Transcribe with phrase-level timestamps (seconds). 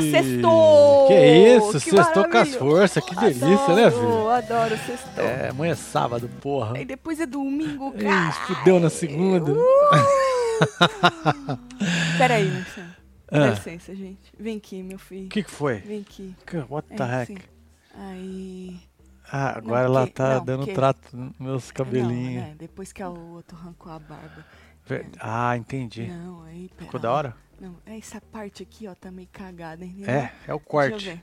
[0.00, 1.06] Sextou!
[1.08, 4.28] Que isso, Que sextou com as forças, que delícia, né, filho?
[4.28, 5.24] Adoro, adoro sextou.
[5.24, 6.76] É, amanhã é sábado, porra.
[6.76, 8.32] Aí depois é domingo, cara.
[8.32, 9.52] fudeu na segunda.
[9.52, 9.58] Uh!
[12.18, 12.88] Peraí, Marcelo.
[13.30, 13.38] Ah.
[13.40, 14.32] Dá licença, gente.
[14.38, 15.26] Vem aqui, meu filho.
[15.26, 15.78] O que que foi?
[15.80, 16.34] Vem aqui.
[16.68, 17.26] What É, the heck?
[17.26, 17.38] sim.
[17.98, 18.80] Aí.
[19.30, 22.42] Ah, agora Não, ela que- tá não, dando que- trato nos meus cabelinhos.
[22.42, 22.54] Não, né?
[22.58, 24.44] Depois que o outro arrancou a barba.
[24.86, 26.06] Ver- Ah, entendi.
[26.06, 26.84] Não, aí, pera.
[26.86, 27.36] Ficou da hora?
[27.60, 30.10] Não, essa parte aqui, ó, tá meio cagada, entendeu?
[30.10, 31.04] É, é o Deixa eu corte.
[31.10, 31.22] ver.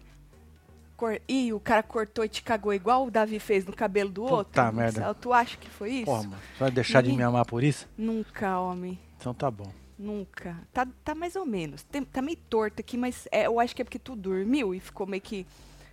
[0.98, 1.20] Cor...
[1.28, 4.34] Ih, o cara cortou e te cagou igual o Davi fez no cabelo do Puta
[4.36, 4.62] outro.
[4.64, 5.00] merda.
[5.02, 5.16] Marcelo.
[5.16, 6.06] Tu acha que foi isso?
[6.06, 6.36] Porra, mano.
[6.54, 7.88] Você vai deixar de me amar por isso?
[7.98, 9.00] Nunca, homem.
[9.18, 9.72] Então tá bom.
[9.98, 10.58] Nunca.
[10.74, 11.84] Tá, tá mais ou menos.
[11.84, 14.80] Tem- tá meio torto aqui, mas é, eu acho que é porque tu dormiu e
[14.80, 15.46] ficou meio que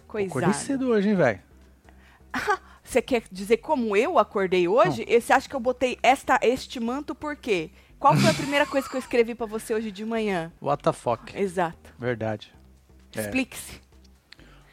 [0.08, 0.54] Acordei coisado.
[0.54, 1.40] cedo hoje, hein, velho?
[2.82, 5.04] Você quer dizer como eu acordei hoje?
[5.08, 7.70] Você acha que eu botei esta, este manto por quê?
[8.02, 10.50] Qual foi a primeira coisa que eu escrevi pra você hoje de manhã?
[10.60, 11.38] What the fuck?
[11.38, 11.94] Exato.
[11.96, 12.52] Verdade.
[13.14, 13.20] É.
[13.20, 13.80] Explique-se.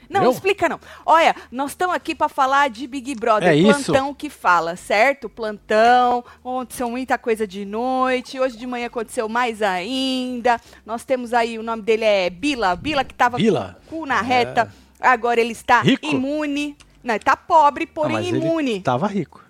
[0.10, 0.32] Não, Eu?
[0.32, 0.80] explica não.
[1.06, 3.84] Olha, nós estamos aqui pra falar de Big Brother, É isso.
[3.92, 5.30] plantão que fala, certo?
[5.30, 10.60] Plantão, aconteceu muita coisa de noite, hoje de manhã aconteceu mais ainda.
[10.84, 13.78] Nós temos aí, o nome dele é Bila, Bila que tava Bila?
[13.88, 16.08] com o cu na reta, agora ele está Rico?
[16.08, 16.76] imune.
[17.04, 18.72] Não, ele tá pobre, Ah, porém mas imune.
[18.72, 19.44] ele tava rico.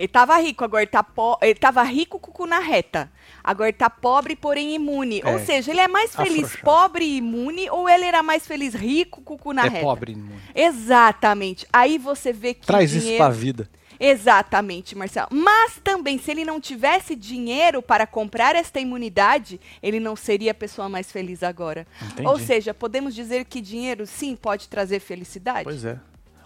[0.00, 1.36] Ele tava rico, agora ele tá po...
[1.42, 3.12] ele tava rico com o cu na reta.
[3.44, 5.20] Agora ele tá pobre, porém imune.
[5.22, 5.30] É.
[5.30, 6.64] Ou seja, ele é mais feliz Afrouxado.
[6.64, 9.84] pobre e imune ou ele era mais feliz rico com o cu na é reta?
[9.84, 10.40] pobre, imune.
[10.54, 11.66] Exatamente.
[11.70, 13.22] Aí você vê que Traz isso dinheiro...
[13.22, 13.68] pra vida.
[14.00, 15.28] Exatamente, Marcelo.
[15.30, 20.54] Mas também, se ele não tivesse dinheiro para comprar esta imunidade, ele não seria a
[20.54, 21.86] pessoa mais feliz agora.
[22.00, 22.26] Entendi.
[22.26, 25.64] Ou seja, podemos dizer que dinheiro sim pode trazer felicidade.
[25.64, 25.98] Pois é.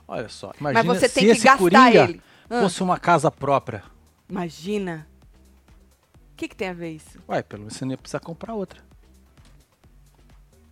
[0.08, 0.52] Olha só.
[0.58, 2.20] Mas Imagina você se tem que gastar Coringa ele.
[2.48, 2.60] Ah.
[2.60, 3.82] fosse uma casa própria.
[4.28, 5.06] Imagina.
[6.32, 7.18] O que, que tem a ver isso?
[7.28, 8.82] Ué, pelo menos você não ia precisar comprar outra.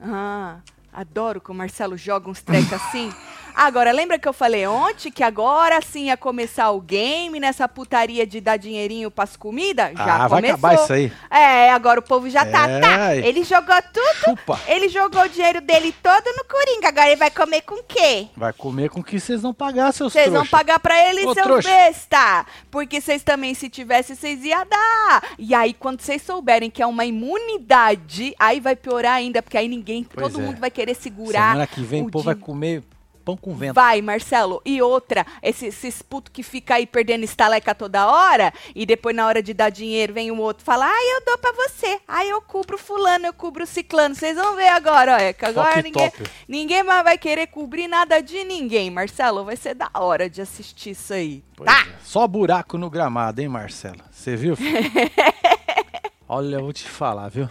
[0.00, 0.60] Ah,
[0.92, 3.12] adoro que o Marcelo joga uns trecos assim.
[3.54, 8.26] Agora, lembra que eu falei ontem que agora sim ia começar o game nessa putaria
[8.26, 9.92] de dar dinheirinho pras comidas?
[9.94, 10.54] Já ah, vai começou.
[10.68, 11.12] acabar isso aí.
[11.30, 13.14] É, agora o povo já tá, É, tá.
[13.16, 14.58] Ele jogou tudo, Chupa.
[14.66, 16.88] ele jogou o dinheiro dele todo no Coringa.
[16.88, 18.28] Agora ele vai comer com o quê?
[18.34, 21.46] Vai comer com que vocês não pagar, seus Vocês vão pagar pra ele, Ô, seus
[21.46, 21.68] trouxa.
[21.68, 22.46] besta.
[22.70, 25.24] Porque vocês também, se tivesse, vocês iam dar.
[25.38, 29.68] E aí, quando vocês souberem que é uma imunidade, aí vai piorar ainda, porque aí
[29.68, 30.44] ninguém, Pois todo é.
[30.46, 31.48] mundo vai querer segurar.
[31.52, 32.82] Semana que vem o o povo vai comer
[33.24, 33.74] pão com vento.
[33.74, 34.60] Vai, Marcelo.
[34.64, 39.24] E outra, esse- esses putos que fica aí perdendo estaleca toda hora, e depois na
[39.28, 42.00] hora de dar dinheiro vem um outro fala, ah, eu dou pra você.
[42.08, 44.12] Ah, eu cubro fulano, eu cubro ciclano.
[44.16, 46.24] Vocês vão ver agora, olha, que agora ninguém, top.
[46.48, 49.44] ninguém mais vai querer cobrir nada de ninguém, Marcelo.
[49.44, 51.44] Vai ser da hora de assistir isso aí.
[51.54, 51.86] Pois tá?
[51.90, 51.94] é.
[52.02, 54.04] Só buraco no gramado, hein, Marcela?
[54.10, 54.56] Você viu?
[54.56, 54.72] filho?
[56.28, 57.46] Olha, eu vou te falar, viu?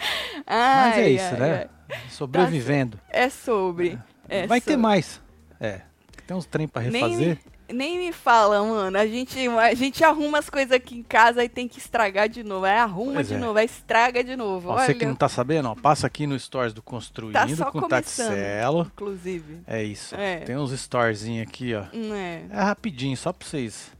[0.48, 1.58] Mas é Ai, isso, ai, né?
[1.62, 1.70] ai.
[2.10, 3.00] Sobrevivendo.
[3.10, 3.98] É sobre.
[4.30, 4.82] é Vai ter sobre.
[4.82, 5.22] mais.
[5.60, 5.82] É.
[6.28, 7.38] Tem uns trem pra refazer.
[7.70, 8.98] Nem, nem me fala, mano.
[8.98, 12.44] A gente, a gente arruma as coisas aqui em casa e tem que estragar de
[12.44, 12.66] novo.
[12.66, 13.38] Aí arruma Pois de é.
[13.38, 14.70] novo, aí estraga de novo.
[14.70, 17.48] Ó, Olha, você que não tá sabendo, ó, passa aqui no Stories do Construindo Tá
[17.50, 17.88] só com o.
[17.88, 18.90] Taxelo.
[18.94, 19.62] inclusive.
[19.68, 20.16] É isso.
[20.16, 20.38] É.
[20.40, 21.84] Tem uns storyzinhos aqui, ó.
[21.94, 22.44] Hum, É.
[22.50, 23.92] É rapidinho, só pra vocês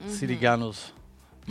[0.00, 0.08] Uhum.
[0.10, 0.94] se ligar nos-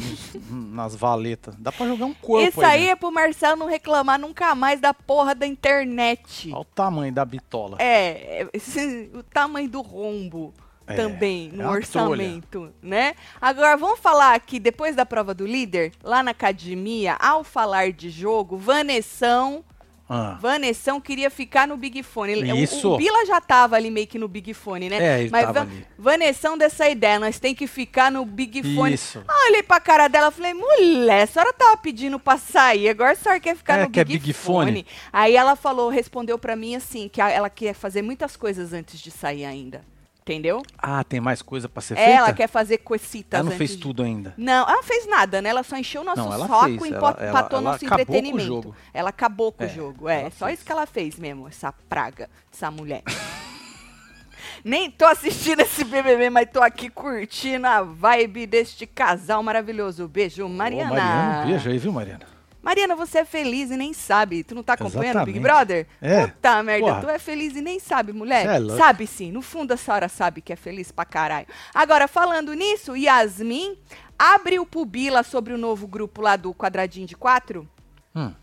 [0.50, 1.56] nas valetas.
[1.58, 2.90] Dá pra jogar um corpo Isso aí né?
[2.92, 6.50] é pro Marcelo não reclamar nunca mais da porra da internet.
[6.52, 7.78] Olha o tamanho da bitola.
[7.80, 10.54] É, é, esse- o tamanho do rombo
[10.88, 13.16] É, também é no uma orçamento, né?
[13.40, 18.10] Agora vamos falar aqui depois da prova do líder, lá na academia, ao falar de
[18.10, 19.64] jogo, Vanessão,
[20.12, 22.32] Ah, Vanessão queria ficar no Big Fone.
[22.32, 22.94] Ele- o- Isso.
[22.94, 24.98] O, Bila já tava ali meio que no Big Fone, né?
[24.98, 25.86] É, ele Mas tava Va- ali.
[26.00, 28.94] Vanessão dessa ideia, nós tem que ficar no Big Fone.
[28.96, 29.24] Isso.
[29.28, 33.12] Ah, Olhei pra cara dela e falei, mulher, a senhora tava pedindo pra sair, agora
[33.12, 34.72] a senhora quer ficar É, no quer Big, Big Fone.
[34.72, 34.86] Fone.
[35.14, 39.12] Aí ela falou, respondeu pra mim assim, que ela quer fazer muitas coisas antes de
[39.12, 39.84] sair ainda.
[40.30, 40.62] Entendeu?
[40.78, 42.12] Ah, tem mais coisa pra ser feita?
[42.12, 44.36] Ela quer fazer coisitas Ela não fez de- tudo ainda.
[44.38, 45.50] Não, ela não fez nada, né?
[45.50, 46.76] Ela só encheu o nosso Não, ela fez.
[46.84, 48.76] e Ela- empat- ela- empatou ela nosso o entretenimento.
[48.94, 50.08] Ela acabou com É, o jogo.
[50.08, 50.60] É, ela só fez.
[50.60, 53.02] isso que ela fez mesmo, essa praga, essa mulher.
[54.64, 60.08] Nem tô assistindo esse BBB, mas tô aqui curtindo a vibe deste casal maravilhoso.
[60.08, 60.92] Beijo, Mariana.
[60.92, 62.26] Ô, Mariana, um beijo aí, viu, Mariana?
[62.62, 64.44] Mariana, você é feliz e nem sabe.
[64.44, 65.42] Tu não tá acompanhando o Big Exatamente.
[65.42, 65.88] Brother?
[66.02, 66.28] É.
[66.28, 67.02] Puta merda, Porra.
[67.02, 68.46] tu é feliz e nem sabe, mulher.
[68.46, 71.48] É sabe sim, no fundo a senhora sabe que é feliz pra caralho.
[71.74, 73.78] Agora, falando nisso, Yasmin
[74.18, 77.68] abre o pubila sobre o novo grupo lá do quadradinho de quatro.
[78.14, 78.34] Hum.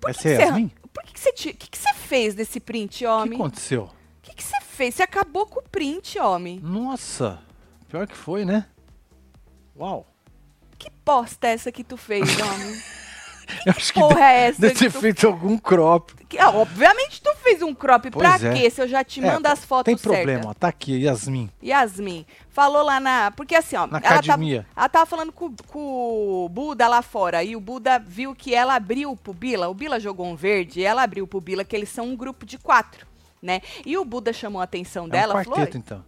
[0.00, 0.72] Por Essa que é que você- Yasmin?
[0.92, 3.38] Por que você que que você fez desse print, O que homem?
[3.38, 3.88] O aconteceu?
[4.22, 4.94] que que você fez?
[4.96, 6.58] Você acabou com o print, homem.
[6.60, 7.40] Nossa,
[7.88, 8.66] pior que foi, né?
[9.76, 10.06] Uau.
[10.78, 12.74] Que bosta é essa que tu fez, homem?
[13.66, 14.60] Eu acho que Porra, é essa?
[14.60, 16.12] deve que ter tu- feito algum crop.
[16.28, 18.52] que- ah, obviamente tu fez um crop pra Pois é.
[18.54, 18.70] quê?
[18.70, 20.54] Se eu já te mando É, as fotos Tem problema, ó.
[20.54, 21.50] Tá aqui, Yasmin.
[21.62, 23.30] Yasmin falou lá na.
[23.30, 23.86] Porque assim, ó.
[23.86, 24.66] Na ela, tava, academia.
[24.76, 27.42] ela tava falando com, com o Buda lá fora.
[27.44, 29.68] E o Buda viu que ela abriu pro Bila.
[29.68, 32.44] O Bila jogou um verde e ela abriu pro Bila, que eles são um grupo
[32.46, 33.06] de quatro.
[33.42, 33.60] Né?
[33.84, 35.34] E o Buda chamou a atenção É dela.
[35.40, 36.04] um falou, quarteto, então.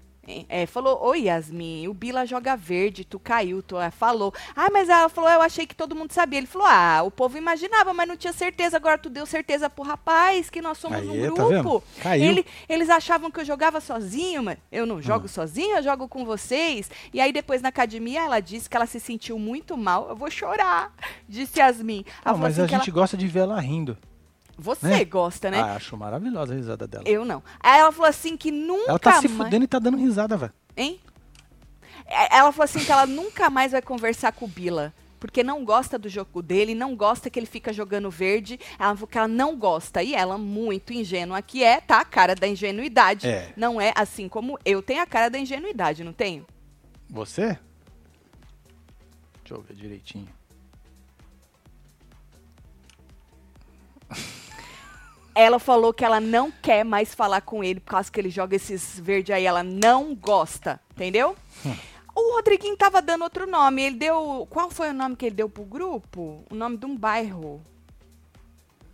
[0.49, 4.33] É, falou, oi Yasmin, o Bila joga verde, tu caiu, tu é, falou.
[4.55, 6.39] Ah, mas ela falou, eu achei que todo mundo sabia.
[6.39, 8.77] Ele falou, ah, o povo imaginava, mas não tinha certeza.
[8.77, 11.83] Agora tu deu certeza pro rapaz que nós somos um tá grupo.
[12.05, 12.17] Ah.
[12.19, 16.25] Ele- eles achavam que eu jogava sozinho, mas eu não jogo sozinho, eu jogo com
[16.25, 16.91] vocês.
[17.13, 20.09] E aí depois na academia ela disse que ela se sentiu muito mal.
[20.09, 20.93] Eu vou chorar,
[21.29, 22.05] disse Yasmin.
[22.25, 23.97] Ela Ah, mas assim a que ela- gente gosta de ver ela rindo.
[24.59, 25.05] Você né?
[25.05, 25.61] gosta, né?
[25.61, 27.05] Ah, acho maravilhosa a risada dela.
[27.07, 27.43] Eu não.
[27.61, 29.45] Aí ela falou assim que nunca Ela tá se mais...
[29.45, 30.53] fudendo e tá dando risada, velho.
[30.77, 30.99] Hein?
[32.07, 34.95] É, Ela falou assim que ela nunca mais vai conversar com o Bila.
[35.19, 38.61] Porque não gosta do jogo dele, não gosta que ele fica jogando verde.
[38.79, 40.03] Ela falou que ela não gosta.
[40.03, 42.01] E ela, muito ingênua que é, tá?
[42.01, 43.27] A cara da ingenuidade.
[43.27, 43.53] É.
[43.57, 46.47] Não é assim como eu tenho a cara da ingenuidade, não tenho?
[47.09, 47.59] Você?
[49.43, 50.29] Deixa eu ver direitinho.
[55.39, 58.57] Ela falou que ela não quer mais falar com ele por causa que ele joga
[58.57, 59.45] esses verde aí.
[59.45, 61.37] Ela não gosta, entendeu?
[61.65, 61.77] Hum.
[62.15, 63.83] O Rodriguinho tava dando outro nome.
[63.83, 64.47] Ele deu.
[64.49, 66.43] Qual foi o nome que ele deu pro grupo?
[66.51, 67.61] O nome de um bairro.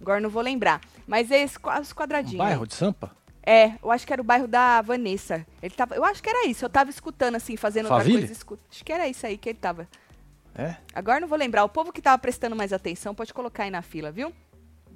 [0.00, 0.80] Agora não vou lembrar.
[1.06, 2.38] Mas é esse, os Um quadradinhos.
[2.44, 3.12] bairro de Sampa?
[3.44, 5.46] É, eu acho que era o bairro da Vanessa.
[5.62, 6.64] Ele tava, eu acho que era isso.
[6.64, 8.14] Eu tava escutando assim, fazendo Faville?
[8.16, 8.32] outra coisa.
[8.32, 8.62] Escuta.
[8.68, 9.88] Acho que era isso aí que ele tava.
[10.56, 10.74] É?
[10.92, 11.62] Agora não vou lembrar.
[11.62, 14.32] O povo que tava prestando mais atenção pode colocar aí na fila, viu?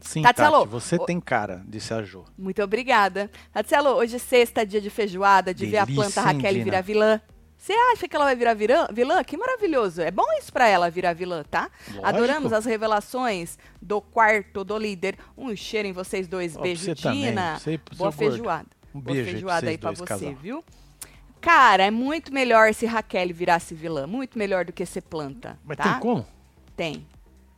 [0.01, 2.25] Sim, Tatselo, Tati, você o- tem cara, disse a Jo.
[2.37, 3.31] Muito obrigada.
[3.53, 6.65] Tatselo, hoje é sexta, dia de feijoada, de ver a Delícia, planta Raquel Dina?
[6.65, 7.21] virar vilã.
[7.59, 9.25] Você acha que ela vai virar virã- vilã?
[9.25, 10.03] Que maravilhoso.
[10.03, 11.71] É bom isso pra ela virar vilã, tá?
[11.89, 12.07] Lógico.
[12.07, 15.17] Adoramos as revelações do quarto do líder.
[15.37, 16.57] Um cheiro em vocês dois.
[16.57, 17.59] Ó, Beijo, você Dina.
[17.97, 18.67] Boa feijoada.
[18.95, 20.35] Um Boa beijo feijoada aí pra dois, você, casal.
[20.35, 20.63] viu?
[21.41, 24.07] Cara, é muito melhor se Raquel virasse vilã.
[24.07, 25.59] Muito melhor do que ser planta.
[25.65, 25.93] Mas tá?
[25.93, 26.27] tem como?
[26.77, 27.07] Tem.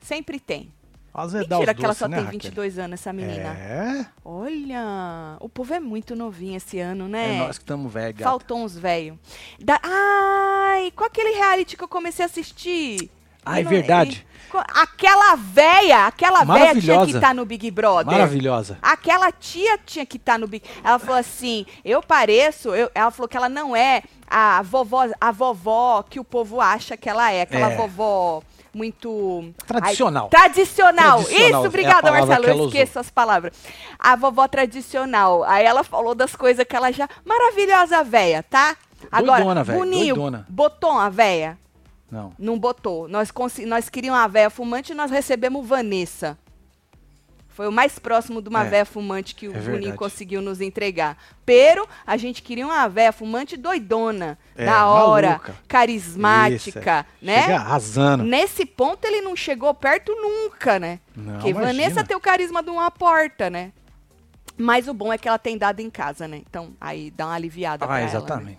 [0.01, 0.73] Sempre tem.
[1.15, 2.41] Azedar Mentira que ela só né, tem Raquel?
[2.41, 3.49] 22 anos, essa menina.
[3.55, 7.39] É, Olha, o povo é muito novinho esse ano, é né?
[7.39, 8.25] nós que estamos velho, gata.
[8.31, 9.19] Faltou uns velho.
[9.59, 9.81] Da...
[9.83, 13.11] Ai, qual aquele reality que eu comecei a assistir?
[13.45, 14.27] Ah, é não- verdade.
[14.75, 18.07] Aquela véia, aquela véia tinha que estar no Big Brother.
[18.13, 18.79] Maravilhosa.
[18.81, 20.65] Aquela tia tinha que estar no Big.
[20.83, 22.75] Ela falou assim: eu pareço.
[22.75, 26.97] eu- Ela falou que ela não é a vovó, a vovó que o povo acha
[26.97, 27.43] que ela é.
[27.43, 27.77] Aquela É.
[27.77, 28.43] vovó
[28.79, 29.53] muito.
[29.67, 30.25] Tradicional.
[30.25, 31.19] Ai, tradicional.
[31.19, 32.61] Tradicional, é Isso, a obrigada, palavra Marcelo.
[32.61, 33.53] Eu esqueço as palavras.
[33.99, 35.45] A vovó tradicional.
[35.45, 37.09] Aí ela falou das coisas que ela já.
[37.25, 38.77] Maravilhosa véia, tá?
[39.13, 40.47] Agora, Doidona, véia, Boninho, doidona.
[40.49, 41.59] botou uma véia?
[42.11, 42.33] Não.
[42.39, 43.07] Não botou.
[43.09, 43.33] Nós,
[43.67, 46.39] nós queríamos uma véia fumante e nós recebemos Vanessa.
[47.59, 49.97] Foi o mais próximo de uma É, véia fumante que o é verdade.
[49.97, 51.17] conseguiu nos entregar.
[51.45, 55.57] Pero, a gente queria uma véia fumante doidona, É, da hora, maluca.
[55.67, 57.05] carismática, Isso, é.
[57.21, 57.43] né?
[57.43, 58.23] Chega arrasando.
[58.23, 61.01] Nesse ponto ele não chegou perto nunca, né?
[61.17, 61.73] Não, Porque imagina.
[61.73, 63.73] Vanessa tem o carisma de uma porta, né?
[64.57, 66.41] Mas o bom é que ela tem dado em casa, né?
[66.49, 68.57] Então, aí dá uma aliviada pra Ah, ela, né?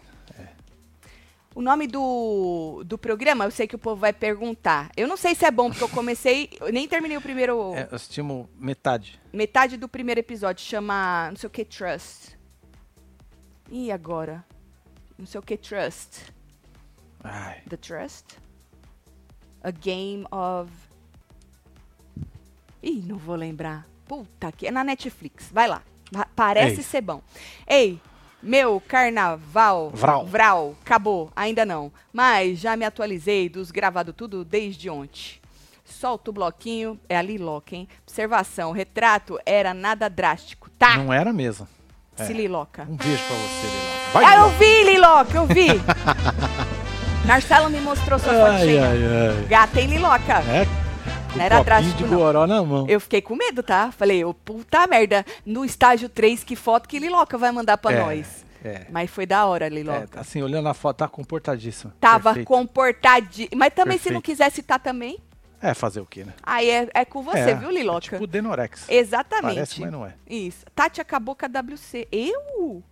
[1.59, 4.89] O nome do, do programa, eu sei que o povo vai perguntar.
[4.95, 7.89] Eu não sei se é bom, porque eu comecei, eu nem terminei o primeiro, É,
[7.91, 9.19] assistimos metade.
[9.33, 12.39] metade do primeiro episódio, chama não sei o que Trust.
[13.69, 14.45] E agora?
[15.17, 16.31] Não sei o que Trust.
[17.21, 18.37] Ai, The Trust?
[19.61, 20.71] A Game of...
[22.81, 23.85] Ih, não vou lembrar.
[24.07, 24.65] Puta que...
[24.65, 25.49] É na Netflix.
[25.51, 25.83] Vai lá.
[26.37, 26.83] Parece Ei.
[26.83, 27.21] ser bom.
[27.67, 27.99] Ei,
[28.41, 29.91] meu carnaval...
[29.93, 30.25] Vral.
[30.25, 30.75] Vral.
[30.85, 31.31] Acabou.
[31.35, 31.91] Ainda não.
[32.13, 35.39] Mas já me atualizei dos gravado tudo desde ontem.
[35.85, 36.99] Solta o bloquinho.
[37.09, 37.87] É ali, Loki, hein?
[38.07, 38.71] Observação.
[38.71, 40.69] Retrato era nada drástico.
[40.77, 40.97] Tá.
[40.97, 41.67] não era mesmo.
[42.17, 42.25] É.
[42.25, 42.83] Se liloca.
[42.89, 44.11] Um beijo pra você, Leila.
[44.13, 44.57] Vai, Ah, eu Leila.
[44.59, 45.67] vi, Liloca, eu vi.
[47.25, 48.87] Marcelo me mostrou sua Ai, fotinha.
[48.89, 48.97] ai,
[49.37, 49.45] ai.
[49.47, 50.33] Gata em Liloca.
[50.49, 50.65] É,
[51.35, 52.47] Não era drástico, de não.
[52.47, 52.85] na mão.
[52.89, 53.91] Eu fiquei com medo, tá?
[53.91, 57.99] Falei, ô puta merda, no estágio 3, que foto que Liloca vai mandar pra É,
[58.03, 58.45] nós.
[58.63, 58.85] É.
[58.89, 60.19] Mas foi da hora, É, Liloca.
[60.19, 61.93] assim, olhando a foto, tá comportadíssima.
[61.99, 62.47] Tava Perfeito.
[62.47, 63.49] comportadinho.
[63.55, 64.37] Mas também, se não Perfeito.
[64.37, 65.17] quiser citar também,
[65.61, 66.33] É, fazer o quê, né?
[66.43, 68.07] aí é, é com você, É, viu, Liloca?
[68.07, 68.85] É tipo Denorex.
[68.89, 69.53] Exatamente.
[69.55, 70.13] Parece, mas não é.
[70.27, 70.65] Isso.
[70.75, 72.07] Tati acabou com a WC.
[72.11, 72.83] Eu?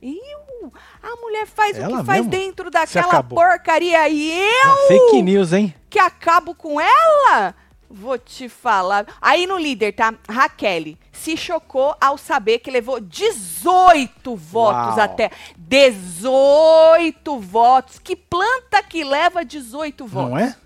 [0.00, 0.72] Eu?
[1.02, 2.30] A mulher faz o Ela que faz mesmo?
[2.30, 4.72] dentro daquela porcaria e eu?
[4.74, 5.74] É Fake news, hein?
[5.90, 7.54] que acabo com ela?
[7.94, 9.06] Vou te falar.
[9.20, 10.12] Aí no líder, tá?
[10.28, 15.00] Raquel se chocou ao saber que levou 18 votos Uau.
[15.00, 15.30] até.
[15.56, 17.98] 18 votos.
[18.00, 20.30] Que planta que leva 18 votos?
[20.30, 20.56] Não é?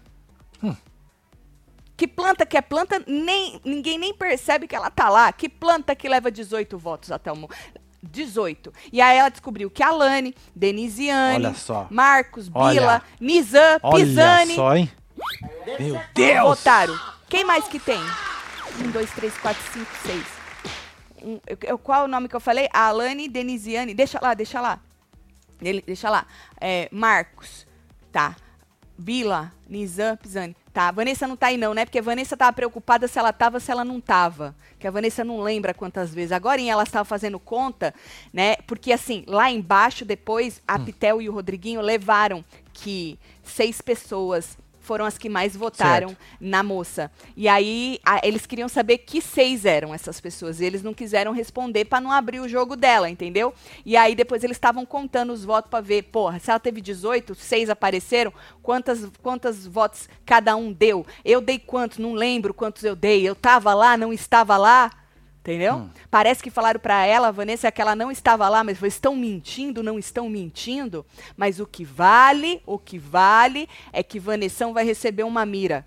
[1.99, 5.33] Que planta que é planta, nem, ninguém nem percebe que ela tá lá.
[5.33, 7.57] Que planta que leva 18 votos até o momento.
[8.01, 8.73] 18.
[8.93, 11.89] E aí ela descobriu que a Lani, Denisiane, Olha só.
[11.91, 12.81] Marcos, Olha.
[12.81, 14.91] Bila, Nizam, Olha Pisani só, hein?
[15.79, 16.43] Meu Deus!
[16.43, 17.18] votaram.
[17.29, 18.01] Quem mais que tem?
[18.81, 20.25] Um, dois, três, quatro, cinco, seis.
[21.23, 22.69] Um, eu- qual é o nome que eu falei?
[22.73, 23.93] A Alane Denisiane.
[23.95, 24.81] Deixa lá, deixa lá.
[25.61, 26.27] Ele, deixa lá.
[26.61, 27.67] É, Marcos.
[28.13, 28.37] Tá.
[28.97, 30.57] Bila, Nizam, Pisani.
[30.73, 31.85] Tá, a Vanessa não tá aí não, né?
[31.85, 34.55] Porque a Vanessa tava preocupada se ela tava, se ela não tava.
[34.79, 36.33] Que a Vanessa não lembra quantas vezes.
[36.33, 37.95] Agora ela estava fazendo conta,
[38.33, 38.57] né?
[38.67, 44.57] Porque assim, lá embaixo depois, a Pitel e o Rodriguinho levaram que seis pessoas
[44.89, 46.21] foram as que mais votaram Certo.
[46.41, 47.11] na moça.
[47.37, 50.61] E aí a- eles queriam saber que seis eram essas pessoas.
[50.61, 53.53] E eles não quiseram responder para não abrir o jogo dela, entendeu?
[53.85, 57.35] E aí depois eles estavam contando os votos para ver, porra, se ela teve 18,
[57.35, 61.05] seis apareceram, quantas quantas votos cada um deu?
[61.23, 61.99] Eu dei quantos?
[61.99, 63.29] Não lembro quantos eu dei.
[63.29, 64.91] Eu tava lá, não estava lá.
[65.41, 65.77] Entendeu?
[65.77, 65.91] Hum.
[66.11, 69.83] Parece que falaram para ela, Vanessa, que ela não estava lá, mas foi, estão mentindo,
[69.83, 71.07] não estão mentindo.
[71.37, 75.87] Mas o que vale, o que vale é que Vanessão vai receber uma mira.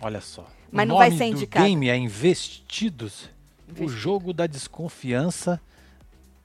[0.00, 0.46] Olha só.
[0.70, 1.64] Mas o não vai ser do indicado.
[1.64, 3.24] game é Investidos.
[3.68, 3.92] O Investidos.
[3.92, 5.60] jogo da desconfiança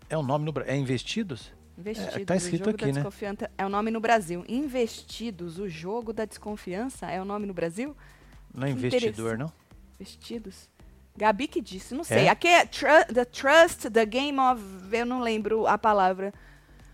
[0.10, 0.74] é o nome no Brasil.
[0.74, 1.52] É Investidos?
[1.78, 2.92] Investidos, tá o escrito aqui, né?
[2.94, 4.44] desconfiança é o nome no Brasil.
[4.48, 7.96] Investidos, o jogo da desconfiança é o nome no Brasil?
[8.54, 9.52] Não é Que investidor, não?
[9.98, 10.68] Vestidos.
[11.22, 12.26] Gabi que disse, não sei.
[12.26, 12.30] É?
[12.30, 14.62] Aqui é tru- The Trust, The Game of.
[14.92, 16.34] Eu não lembro a palavra.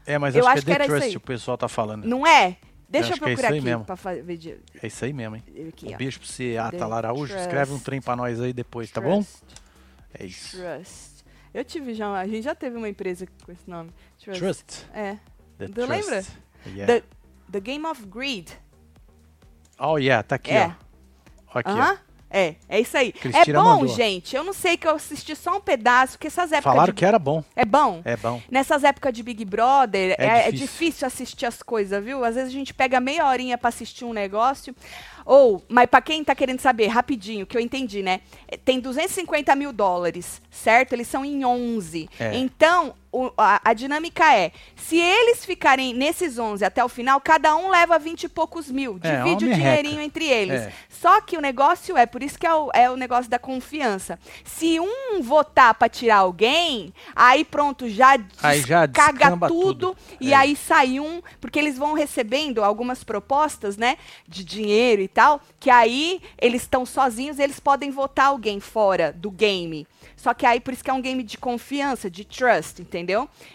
[0.05, 1.67] É, mas Eu acho, acho que é que The era isso Trust o pessoal tá
[1.69, 2.03] falando.
[2.05, 2.57] Não é?
[2.89, 3.85] Deixa eu, que é procurar aí aqui mesmo.
[3.85, 5.43] pra fa- ver de, É isso aí mesmo, hein?
[5.69, 5.97] aqui, um ó.
[5.97, 7.35] beijo pra você, The Atala Araújo.
[7.37, 7.85] Escreve um Trust.
[7.85, 9.21] trem pra nós aí depois, tá bom?
[9.23, 9.43] Trust.
[10.13, 10.57] É isso.
[10.57, 11.23] Trust.
[11.53, 13.91] Eu tive já, a gente já teve uma empresa com esse nome.
[14.21, 14.39] Trust.
[14.39, 14.85] Trust.
[14.93, 15.17] É.
[15.57, 15.89] The Tu Trust.
[15.89, 16.25] lembra?
[16.67, 16.93] Yeah.
[17.01, 17.03] The,
[17.51, 18.49] The Game of Greed.
[19.79, 20.67] Oh, yeah, tá aqui, É.
[21.53, 21.59] ó.
[21.59, 21.97] Aqui, Aham.
[22.29, 23.11] É, é isso aí.
[23.13, 23.87] Cristina é bom, mandou.
[23.87, 24.35] gente.
[24.35, 26.73] Eu não sei que eu assisti só um pedaço, porque essas épocas.
[26.73, 26.97] Falaram de...
[26.99, 27.43] que era bom.
[27.55, 28.01] É bom?
[28.03, 28.41] É bom.
[28.51, 30.67] Nessas épocas de Big Brother, É é, é difícil.
[30.67, 32.23] difícil assistir as coisas, viu?
[32.25, 34.75] Às vezes a gente pega meia horinha pra assistir um negócio.
[35.25, 38.21] Ou, mas pra quem tá querendo saber, rapidinho, que eu entendi, né?
[38.47, 40.93] É, Tem 250 mil dólares, certo?
[40.93, 42.09] Eles são em 11.
[42.19, 42.35] É.
[42.37, 42.93] Então,
[43.25, 47.69] o- a, a dinâmica é, se eles ficarem nesses 11 até o final, cada um
[47.69, 48.99] leva 20 e poucos mil.
[49.03, 50.61] É, Divide o dinheirinho entre eles.
[50.61, 50.73] É.
[50.89, 54.19] Só que o negócio é, por isso que é o, é o negócio da confiança.
[54.43, 59.97] Se um votar pra tirar alguém, aí pronto, já, Aí já caga tudo, tudo.
[60.19, 60.35] e É.
[60.35, 63.97] aí sai um, porque eles vão recebendo algumas propostas, né,
[64.27, 69.29] de dinheiro e tal, que aí eles estão sozinhos, eles podem votar alguém fora do
[69.31, 69.87] game.
[70.15, 73.06] Só que aí por isso que é um game de confiança, de trust, entendeu?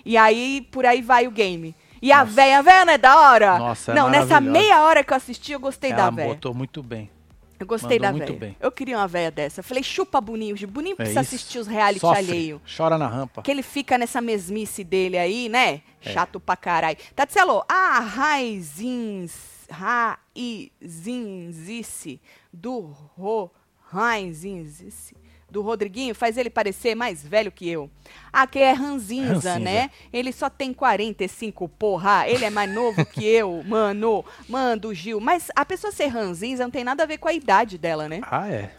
[0.04, 1.75] E aí por aí vai o game.
[2.00, 2.32] E a Nossa.
[2.32, 3.59] véia, a véia não é da hora?
[3.59, 6.28] Nossa, é não, nessa meia hora que eu assisti, eu gostei Ela da véia.
[6.28, 7.09] botou muito bem.
[7.61, 8.38] Eu gostei Mandou da véia.
[8.40, 8.56] bem.
[8.59, 9.62] Eu queria uma véia dessa.
[9.62, 10.56] Falei, chupa Boninho.
[10.66, 11.35] Boninho É precisa isso.
[11.37, 12.61] assistir os reality Sofre, alheio.
[12.76, 13.40] Chora na rampa.
[13.40, 15.80] Que ele fica nessa mesmice dele aí, né?
[16.04, 16.11] É.
[16.12, 16.97] Chato pra caralho.
[17.14, 19.32] Tatselo, a raizins,
[20.82, 22.21] raizinzice
[22.52, 22.80] do
[23.16, 23.50] ro,
[23.90, 25.14] raizinzice
[25.52, 27.90] do Rodriguinho faz ele parecer mais velho que eu.
[28.32, 29.59] Ah, que é ranzinza, Ranzinza.
[29.59, 29.90] né?
[30.12, 32.26] Ele só tem 45, porra.
[32.26, 34.25] Ele é mais novo que eu, mano.
[34.49, 35.21] Mando, Gil.
[35.21, 38.21] Mas a pessoa ser ranzinza não tem nada a ver com a idade dela, né?
[38.23, 38.73] Ah, é.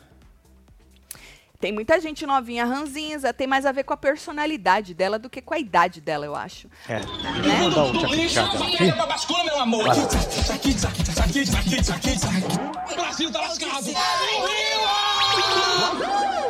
[1.60, 5.42] Tem muita gente novinha ranzinza, tem mais a ver com a personalidade dela do que
[5.42, 6.68] com a idade dela, eu acho.
[6.90, 7.00] É.
[7.00, 8.92] Mandar aqui.
[9.08, 9.86] bascula, meu amor.
[12.96, 13.94] Brasil tá lascado.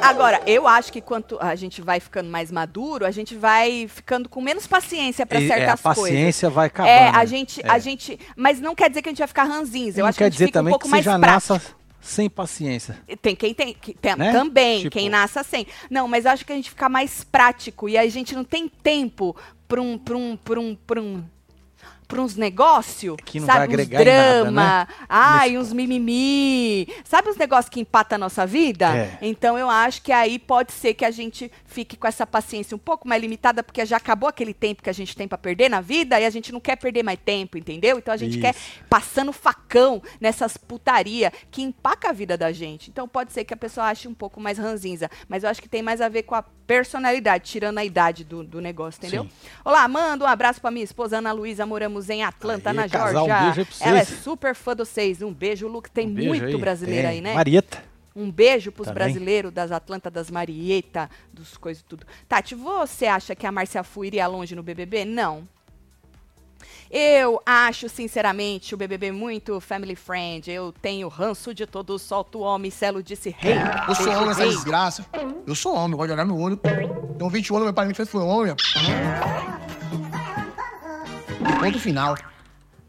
[0.02, 4.28] Agora, eu acho que quanto a gente vai ficando mais maduro, a gente vai ficando
[4.28, 6.04] com menos paciência pra E- é, certas a coisas.
[6.04, 6.90] paciência vai acabando.
[6.92, 7.26] É, a né?
[7.26, 7.70] gente, É.
[7.70, 10.00] a gente, mas não quer dizer que a gente vai ficar ranzinza.
[10.00, 11.54] Eu Não acho que a gente dizer fica um também pouco que mais já prático.
[11.54, 12.98] nasça sem paciência.
[13.22, 14.34] Tem quem tem, que- tem- Né?
[14.34, 15.66] também, Tipo- quem nasce sem.
[15.90, 18.68] Não, mas eu acho que a gente fica mais prático e a gente não tem
[18.68, 19.34] tempo
[19.70, 21.24] para um, pra um, pra um, pra um,
[22.14, 24.88] pra uns negócios, Que não sabe, uns em nada, drama, né?
[25.10, 28.96] ai, Nesse uns mimimi, sabe os negócios que empatam a nossa vida?
[28.96, 29.18] É.
[29.22, 32.80] Então eu acho que aí pode ser que a gente fique com essa paciência um
[32.80, 35.82] pouco mais limitada, porque já acabou aquele tempo que a gente tem para perder na
[35.82, 37.98] vida e a gente não quer perder mais tempo, entendeu?
[37.98, 38.84] Então a gente quer Isso.
[38.90, 42.90] passando facão nessas putaria que empaca a vida da gente.
[42.90, 45.70] Então pode ser que a pessoa ache um pouco mais ranzinza, mas eu acho que
[45.70, 49.24] tem mais a ver com a personalidade, tirando a idade do, do negócio, entendeu?
[49.24, 49.30] Sim.
[49.66, 53.24] Olá, manda um abraço pra minha esposa Ana Luísa, moramos em Atlanta, Aê, na casal,
[53.24, 53.46] um Georgia.
[53.54, 55.22] beijo aí pra Ela é super fã de vocês.
[55.22, 55.90] Um beijo, Luke.
[55.92, 56.58] Tem Um beijo muito aí.
[56.58, 57.12] brasileiro Tem.
[57.18, 57.34] aí, né?
[57.34, 57.84] Marieta.
[58.16, 59.06] Um beijo pros Também.
[59.06, 62.06] brasileiros das Atlanta, das Marieta, dos coisas tudo.
[62.30, 65.04] Tati, você acha que a Márcia Fu iria longe no BBB?
[65.04, 65.48] Não.
[66.92, 70.52] Eu acho, sinceramente, o BBB muito family friend.
[70.52, 72.70] Eu tenho ranço de todos, solto o homem.
[72.70, 73.56] Celo disse rei.
[73.90, 75.04] Eu sou homem, essa desgraça.
[75.48, 76.56] Eu sou homem, gosto de olhar no olho.
[76.58, 78.56] Tenho 20 anos, meu pai me fez foi homem.
[81.60, 82.16] Ponto final.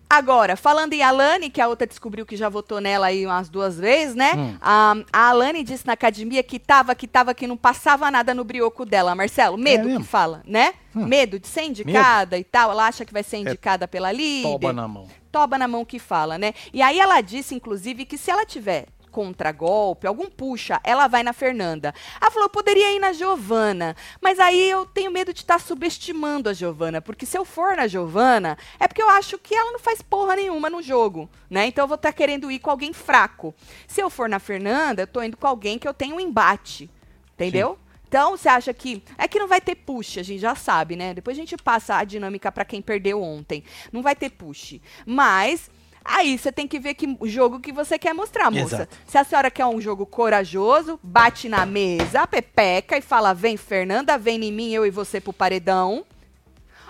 [0.09, 3.77] Agora, falando em Alane, que a outra descobriu que já votou nela aí umas duas
[3.79, 4.33] vezes, né?
[4.37, 4.57] Hum.
[4.61, 8.45] A, a Alane disse na academia que tava, que tava, que não passava nada no
[8.45, 9.15] brioco dela.
[9.15, 10.05] Marcelo, medo que É mesmo?
[10.05, 10.75] fala, né?
[10.95, 11.07] Hum.
[11.07, 12.71] Medo de ser indicada e tal.
[12.71, 14.43] Ela acha que vai ser É indicada pela líder.
[14.51, 15.09] Toba na mão.
[15.33, 16.55] toba na mão que fala, né?
[16.73, 21.33] E aí ela disse, inclusive, que se ela tiver contragolpe, algum puxa, ela vai na
[21.33, 21.95] Fernanda.
[22.21, 26.51] Ela falou, eu poderia ir na Giovana, mas aí eu tenho medo de estar subestimando
[26.51, 29.79] a Giovana, porque se eu for na Giovana, é porque eu acho que ela não
[29.79, 31.67] faz porra nenhuma no jogo, né?
[31.67, 33.55] Então eu vou estar querendo ir com alguém fraco.
[33.87, 36.91] Se eu for na Fernanda, eu tô indo com alguém que eu tenho um embate,
[37.35, 37.79] entendeu?
[38.09, 39.03] Então, você acha que.
[39.19, 41.13] É que não vai ter push, a gente já sabe, né?
[41.13, 43.65] Depois a gente passa a dinâmica pra quem perdeu ontem.
[43.93, 44.81] Não vai ter push.
[45.05, 45.69] Mas.
[46.05, 48.77] Aí você tem que ver que o jogo que você quer mostrar, moça.
[48.77, 48.97] Exato.
[49.07, 54.19] Se a senhora quer um jogo corajoso, bate na mesa, pepeca e fala: vem, Fernanda,
[54.19, 56.05] vem em mim, eu e você pro paredão.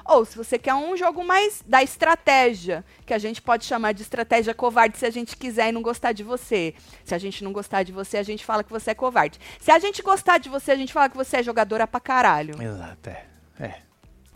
[0.04, 4.02] Ou se você quer um jogo mais da estratégia, que a gente pode chamar de
[4.02, 6.74] estratégia covarde se a gente quiser e não gostar de você.
[7.04, 9.40] Se a gente não gostar de você, a gente fala que você é covarde.
[9.58, 12.60] Se a gente gostar de você, a gente fala que você é jogadora pra caralho.
[12.60, 13.24] Exato, é.
[13.58, 13.74] É.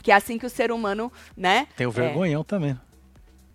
[0.02, 1.68] Que é assim que o ser humano, né?
[1.76, 2.78] Tem o é, vergonhão também.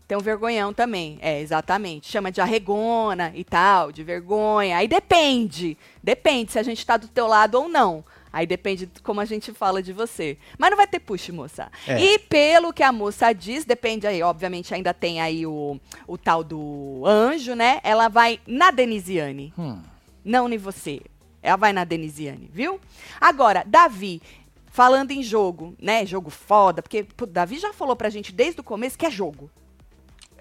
[0.07, 2.09] Tem um vergonhão também, é, exatamente.
[2.09, 4.77] Chama de arregona e tal, de vergonha.
[4.77, 5.77] Aí depende.
[6.01, 8.03] Depende se a gente tá do teu lado ou não.
[8.31, 10.37] Aí depende de como a gente fala de você.
[10.57, 11.71] Mas não vai ter push, moça.
[11.87, 12.03] É.
[12.03, 16.43] E pelo que a moça diz, depende aí, obviamente ainda tem aí o, o tal
[16.43, 17.79] do anjo, né?
[17.83, 19.53] Ela vai na Denisiane.
[19.57, 19.79] Hum.
[20.25, 20.99] Não em você.
[21.43, 22.79] Ela vai na Denisiane, viu?
[23.21, 24.21] Agora, Davi,
[24.65, 26.05] falando em jogo, né?
[26.05, 29.49] Jogo foda, porque pô, Davi já falou pra gente desde o começo que é jogo.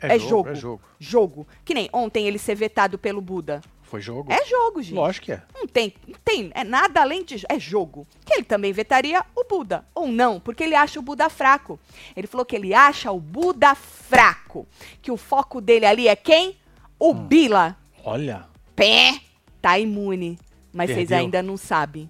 [0.02, 0.48] É jogo.
[0.48, 0.82] É jogo.
[0.98, 1.46] Jogo.
[1.64, 3.60] Que nem ontem ele ser vetado pelo Buda.
[3.82, 4.32] Foi jogo?
[4.32, 4.94] É jogo, gente.
[4.94, 5.42] Lógico que é.
[5.54, 8.06] Não tem, não tem, é nada além de é jogo.
[8.24, 11.78] Que ele também vetaria o Buda ou não, porque ele acha o Buda fraco.
[12.16, 14.66] Ele falou que ele acha o Buda fraco,
[15.02, 16.56] que o foco dele ali é quem?
[16.98, 17.26] O Hum.
[17.26, 17.76] Bila.
[18.02, 18.46] Olha.
[18.74, 19.20] Pé,
[19.60, 20.38] tá imune,
[20.72, 21.18] mas vocês Perdeu.
[21.26, 22.08] ainda não sabem.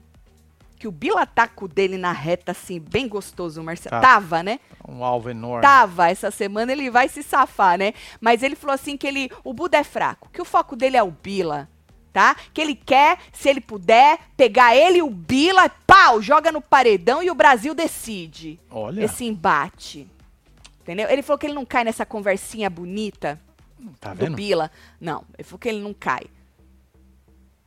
[0.82, 3.90] Que o Bila tá com o dele na reta assim, bem gostoso, Marcelo.
[3.90, 4.00] Tá.
[4.00, 4.58] Tava, né?
[4.88, 5.62] Um alvo enorme.
[5.62, 7.94] Tava, essa semana ele vai se safar, né?
[8.20, 11.02] Mas ele falou assim que ele, o Buda é fraco, que o foco dele é
[11.04, 11.68] o Bila,
[12.12, 12.34] tá?
[12.52, 17.22] Que ele quer, se ele puder, pegar ele e o Bila, pau, joga no paredão
[17.22, 19.04] e o Brasil decide Olha.
[19.04, 20.08] esse embate.
[20.80, 21.08] Entendeu?
[21.08, 23.40] Ele falou que ele não cai nessa conversinha bonita
[24.00, 24.34] Tá do vendo?
[24.34, 24.68] Bila.
[25.00, 26.24] Não, ele falou que ele não cai.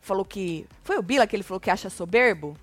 [0.02, 0.68] Falou que.
[0.84, 2.58] Foi o Bila que ele falou que acha soberbo?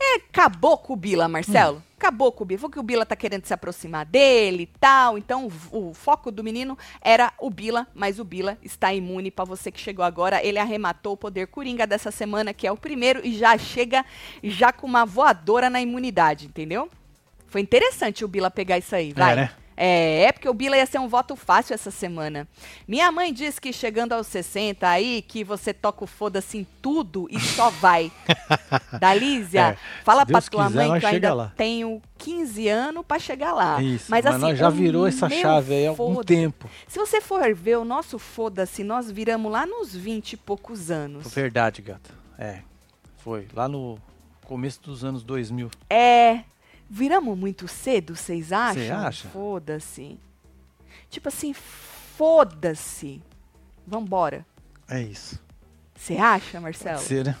[0.00, 1.82] É, acabou com o Bila, Marcelo.
[1.96, 2.60] Acabou com o Bila.
[2.60, 5.18] Falou que o Bila tá querendo se aproximar dele e tal.
[5.18, 9.44] Então, o, o foco do menino era o Bila, mas o Bila está imune para
[9.44, 10.44] você que chegou agora.
[10.44, 14.04] Ele arrematou o poder coringa dessa semana, que é o primeiro, e já chega
[14.42, 16.88] já com uma voadora na imunidade, entendeu?
[17.48, 19.32] Foi interessante o Bila pegar isso aí, vai.
[19.32, 19.50] É, né?
[19.80, 22.48] É, é porque o Bila ia ser um voto fácil essa semana.
[22.86, 27.28] Minha mãe diz que chegando aos 60 aí, que você toca o foda-se em tudo
[27.30, 28.10] e só vai.
[28.98, 31.52] Dalísia, É, fala pra tua quiser, mãe que eu ainda lá.
[31.56, 33.80] tenho 15 anos pra chegar lá.
[33.80, 36.68] Isso, mas, mas assim, já virou essa chave aí há algum tempo.
[36.88, 41.32] Se você for ver o nosso foda-se, nós viramos lá nos 20 e poucos anos.
[41.32, 42.10] Verdade, gata.
[42.36, 42.62] É.
[43.18, 43.46] Foi.
[43.54, 43.98] Lá no
[44.44, 45.70] começo dos anos 2000.
[45.88, 46.40] É.
[46.90, 48.82] Viramos muito cedo, vocês acham?
[48.82, 49.28] Cê acha?
[49.28, 50.18] Foda-se.
[51.10, 53.22] Tipo assim, foda-se.
[53.86, 54.44] Vambora.
[54.88, 55.38] É isso.
[55.94, 56.96] Você acha, Marcelo?
[56.96, 57.36] Pode ser, né?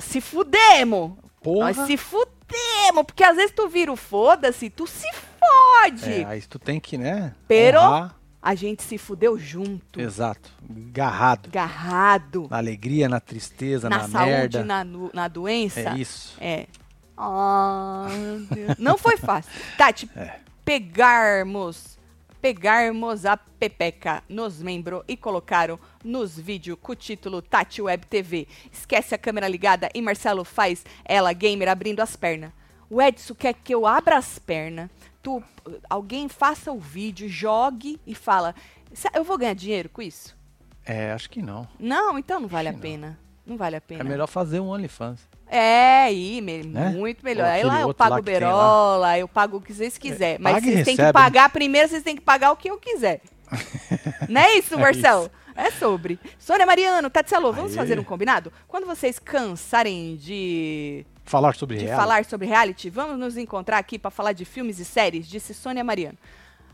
[0.00, 1.12] Se fudemos!
[1.42, 1.72] Porra.
[1.72, 3.04] Nós se fudemos!
[3.06, 5.06] Porque às vezes tu vira o foda-se, tu se
[5.38, 6.12] fode!
[6.22, 7.34] É, aí tu tem que, né?
[7.46, 8.16] Pero- honrar.
[8.42, 10.00] A gente se fudeu junto.
[10.00, 10.48] Exato.
[10.92, 11.48] Garrado.
[11.48, 12.46] Agarrado.
[12.48, 14.64] Na alegria, na tristeza, Na, na, saúde, merda.
[14.64, 15.80] na, na doença.
[15.80, 16.36] É isso.
[16.40, 16.66] É.
[17.16, 18.78] Ah, meu Deus.
[18.78, 19.50] Não foi fácil.
[19.76, 20.38] Tati, É.
[20.64, 21.98] pegarmos,
[22.40, 28.46] pegarmos a Pepeca nos membros e colocaram nos vídeos com o título Tati Web TV.
[28.72, 32.52] Esquece a câmera ligada e Marcelo faz ela gamer abrindo as pernas.
[32.88, 34.88] O Edson quer que eu abra as pernas,
[35.22, 35.42] tu,
[35.90, 38.54] alguém faça o vídeo, jogue e fala,
[38.92, 40.36] "Cê- eu vou ganhar dinheiro com isso?
[40.84, 41.66] É, acho que não.
[41.80, 42.82] Não, então não vale a Acho não.
[42.82, 43.18] pena.
[43.44, 44.00] Não vale a pena.
[44.02, 45.20] É melhor fazer um OnlyFans.
[45.48, 46.90] É, aí, me- Né?
[46.90, 47.46] muito melhor.
[47.46, 48.40] Aí lá eu pago lá tem lá.
[48.40, 50.38] Berola, eu pago o que vocês quiserem.
[50.40, 51.12] Mas e vocês têm que recebe.
[51.12, 53.20] pagar primeiro, vocês têm que pagar o que eu quiser.
[54.28, 55.30] Não é isso, É Marcelo?
[55.54, 56.18] É sobre.
[56.38, 57.78] Sônia Mariano, Tatselo, vamos Aê.
[57.78, 58.52] fazer um combinado?
[58.68, 62.02] Quando vocês cansarem de, Falar sobre de reality.
[62.02, 65.82] falar sobre reality, vamos nos encontrar aqui para falar de filmes e séries, disse Sônia
[65.84, 66.18] Mariano.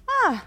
[0.08, 0.42] Ah,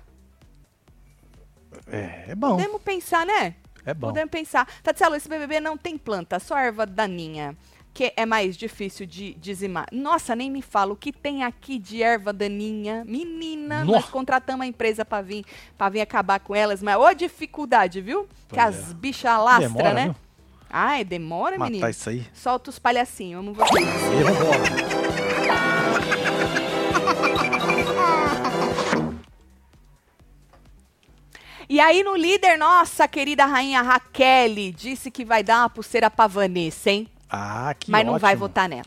[1.88, 2.52] É, é bom.
[2.58, 3.56] podemos pensar, né?
[3.86, 4.08] É bom.
[4.08, 4.68] Podemos pensar.
[4.82, 7.56] Tatielo, esse BBB não tem planta, só erva daninha.
[7.96, 9.88] Que é mais difícil de dizimar.
[9.90, 13.06] Nossa, nem me fala o que tem aqui de erva daninha.
[13.08, 13.94] Menina, Nó.
[13.94, 15.46] nós contratamos a empresa pra vir,
[15.78, 18.24] pra vir acabar com elas, mas ô dificuldade, viu?
[18.50, 18.94] que Pois as é.
[18.94, 20.04] bichas alastram, Demora, né?
[20.08, 20.16] viu?
[20.70, 21.90] Ai, demora, Matar menino.
[21.90, 22.28] isso aí.
[22.34, 23.42] Solta os palhacinhos.
[23.42, 23.66] E vambora.
[31.68, 36.28] E aí no líder, nossa querida rainha Raquel disse que vai dar uma pulseira pra
[36.28, 37.08] Vanessa, hein?
[37.30, 38.48] Ah, que mas não vai ótimo.
[38.48, 38.86] votar nela.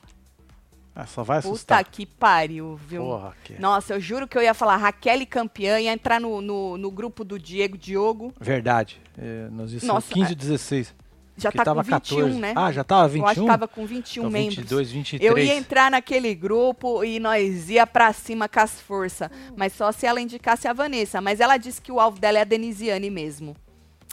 [0.95, 1.85] Ah, só vai Puta assustar.
[1.85, 3.03] que pariu, viu?
[3.03, 3.61] Porra, que...
[3.61, 7.23] Nossa, eu juro que eu ia falar Raquel campeã, ia entrar no, no, no grupo
[7.25, 8.33] do Diego Diogo.
[8.41, 9.01] Verdade.
[9.17, 10.95] É, nós disse Nossa, 15 e 16.
[11.37, 12.41] Já tá tava com 21, 14.
[12.41, 12.53] né?
[12.57, 13.23] Ah, já tava 21?
[13.23, 14.57] Eu acho que tava com 21 Então, membros.
[14.57, 15.31] 22, 23.
[15.31, 19.31] Eu ia entrar naquele grupo e nós ia pra cima com as forças.
[19.57, 21.21] Mas só se ela indicasse a Vanessa.
[21.21, 23.55] Mas ela disse que o alvo dela é a Denisiane mesmo.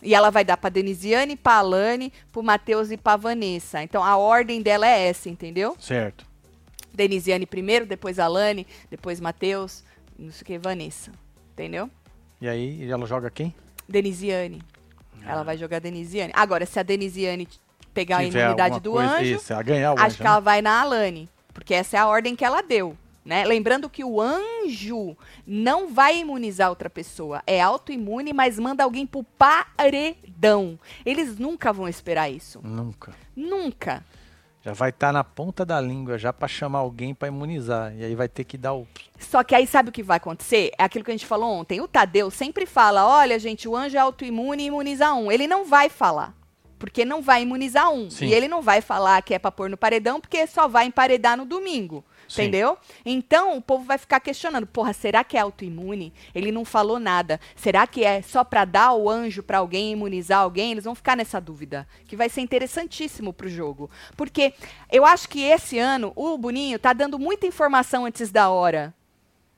[0.06, 3.82] E ela vai dar pra Denisiane, pra Alane, pro Matheus e pra Vanessa.
[3.82, 5.76] Então a ordem dela é essa, entendeu?
[5.80, 6.26] Certo.
[6.94, 9.84] Denisiane primeiro, depois Alane, depois Matheus,
[10.18, 11.12] não sei o que, Vanessa.
[11.54, 11.89] Entendeu?
[12.39, 13.54] E aí, ela joga quem?
[13.89, 14.62] Denisiane.
[15.26, 16.32] Ela vai jogar Denisiane.
[16.36, 17.48] Agora, se a Denisiane
[17.94, 20.24] pegar a Tiver imunidade alguma do coisa- anjo, Isso, ela ganhar o acho anjo, que
[20.24, 20.30] né?
[20.30, 21.28] ela vai na Alane.
[21.52, 22.96] Porque essa é a ordem que ela deu.
[23.25, 23.43] Né?
[23.43, 27.41] Lembrando que o anjo não vai imunizar outra pessoa.
[27.47, 30.77] É autoimune, mas manda alguém pro paredão.
[31.03, 32.61] Eles nunca vão esperar isso.
[32.63, 33.13] Nunca.
[33.35, 34.05] Nunca.
[34.61, 37.95] Já vai estar na ponta da língua já pra chamar alguém pra imunizar.
[37.95, 38.88] E aí vai ter que dar o.
[39.19, 40.71] Só que aí sabe o que vai acontecer?
[40.77, 41.81] É aquilo que a gente falou ontem.
[41.81, 45.31] O Tadeu sempre fala: olha, gente, o anjo é autoimune e imuniza um.
[45.31, 46.33] Ele não vai falar.
[46.86, 48.12] Porque não vai imunizar um.
[48.12, 48.28] Sim.
[48.28, 51.36] E ele não vai falar que é pra pôr no paredão, porque só vai emparedar
[51.36, 52.06] no domingo.
[52.28, 52.43] Sim.
[52.43, 52.78] Entendeu?
[53.04, 56.13] Então o povo vai ficar questionando: porra, será que é autoimune?
[56.34, 57.39] Ele não falou nada.
[57.56, 60.74] Será que é só pra dar o anjo pra alguém, imunizar alguém?
[60.74, 61.88] Eles vão ficar nessa dúvida.
[62.08, 63.89] Que vai ser interessantíssimo pro jogo.
[64.15, 64.54] Porque
[64.91, 68.93] eu acho que esse ano o Boninho tá dando muita informação antes da hora.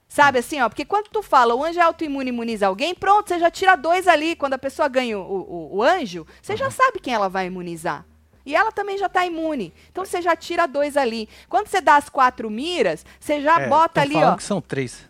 [0.07, 3.37] Sabe assim, ó, porque quando tu fala o anjo é autoimune imuniza alguém, pronto, você
[3.39, 4.35] já tira dois ali.
[4.35, 8.05] Quando a pessoa ganha o, o, o anjo, você já sabe quem ela vai imunizar.
[8.45, 9.73] E ela também já tá imune.
[9.91, 11.27] Então você já tira dois ali.
[11.49, 15.07] Quando você dá as quatro miras, você já É, bota ali, ó, que são três.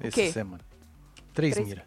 [0.00, 0.64] Essa semana.
[1.34, 1.68] Três, Três?
[1.68, 1.84] mira.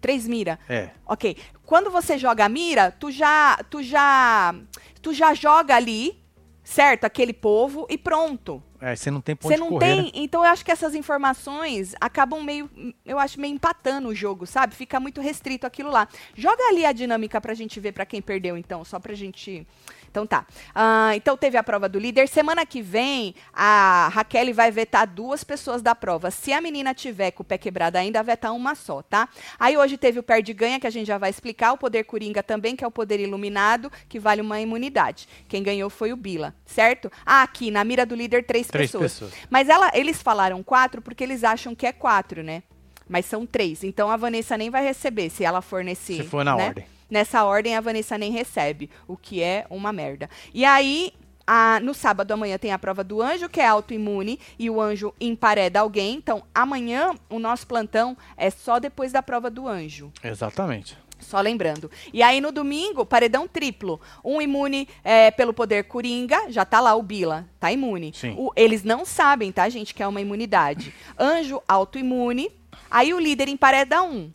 [0.00, 0.58] três mira.
[0.68, 0.90] É.
[1.04, 1.36] Ok.
[1.64, 4.54] Quando você joga a mira, tu já, tu já,
[5.02, 6.22] tu já joga ali,
[6.66, 7.04] certo?
[7.04, 8.60] Aquele povo e pronto.
[8.80, 10.02] É, você não tem ponto Você não correr, tem.
[10.02, 10.10] né?
[10.14, 12.68] Então eu acho que essas informações acabam meio.
[13.04, 14.74] Eu acho meio empatando o jogo, sabe?
[14.74, 16.08] Fica muito restrito aquilo lá.
[16.34, 19.66] Joga ali a dinâmica pra gente ver pra quem perdeu, então, só pra gente.
[20.10, 20.46] Então tá.
[20.74, 22.28] Ah, então teve a prova do líder.
[22.28, 26.30] Semana que vem, a Raquel vai vetar duas pessoas da prova.
[26.30, 29.28] Se a menina tiver com o pé quebrado ainda, vetar uma só, tá?
[29.58, 31.72] Aí hoje teve o perde-ganha, que a gente já vai explicar.
[31.72, 35.28] O poder coringa também, que é o poder iluminado, que vale uma imunidade.
[35.48, 37.10] Quem ganhou foi o Bila, certo?
[37.24, 39.12] Ah, aqui, na mira do líder, três, Três pessoas.
[39.12, 39.32] pessoas.
[39.50, 42.62] Mas ela, eles falaram quatro porque eles acham que é quatro, né?
[43.08, 43.84] Mas são três.
[43.84, 46.16] Então a Vanessa nem vai receber se ela for nesse.
[46.16, 46.66] Se for na né?
[46.66, 46.95] ordem.
[47.08, 50.28] Nessa ordem, a Vanessa nem recebe, o que é uma merda.
[50.52, 51.12] E aí,
[51.46, 55.14] a- no sábado amanhã tem a prova do anjo, que é autoimune, e o anjo
[55.20, 56.14] empareda alguém.
[56.14, 60.12] Então, amanhã, o nosso plantão é só depois da prova do anjo.
[60.22, 60.98] Exatamente.
[61.18, 61.90] Só lembrando.
[62.12, 63.98] E aí no domingo, paredão triplo.
[64.22, 68.12] Um imune é, pelo poder coringa, já tá lá o Bila, tá imune.
[68.36, 70.92] O- eles não sabem, tá, gente, que é uma imunidade.
[71.18, 72.50] Anjo autoimune.
[72.90, 74.30] Aí o líder empareda um.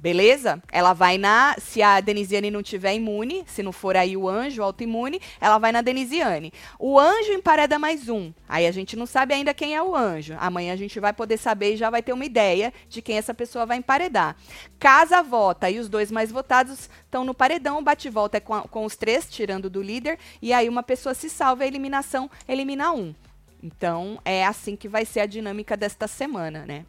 [0.00, 0.62] Beleza?
[0.72, 1.54] Ela vai na.
[1.58, 5.72] Se a Denisiane não tiver imune, se não for aí o anjo autoimune, ela vai
[5.72, 6.54] na Denisiane.
[6.78, 8.32] O anjo empareda mais um.
[8.48, 10.34] Aí a gente não sabe ainda quem é o anjo.
[10.40, 13.34] Amanhã a gente vai poder saber e já vai ter uma ideia de quem essa
[13.34, 14.36] pessoa vai emparedar.
[14.78, 17.84] Casa vota e os dois mais votados estão no paredão.
[17.84, 20.18] Bate-volta é com, a- com os três, tirando do líder.
[20.40, 23.14] E aí uma pessoa se salva, a eliminação elimina um.
[23.62, 26.86] Então é assim que vai ser a dinâmica desta semana, né?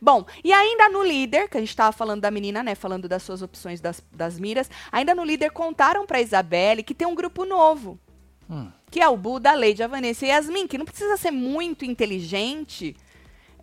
[0.00, 2.74] Bom, e ainda no líder, que a gente estava falando da menina, né?
[2.74, 7.06] Falando das suas opções das, das miras, ainda no líder contaram pra Isabelle que tem
[7.06, 7.98] um grupo novo.
[8.50, 8.70] Hum.
[8.90, 11.30] Que é o Buda, a Lady, a Vanessa e a Yasmin, que não precisa ser
[11.30, 12.96] muito inteligente,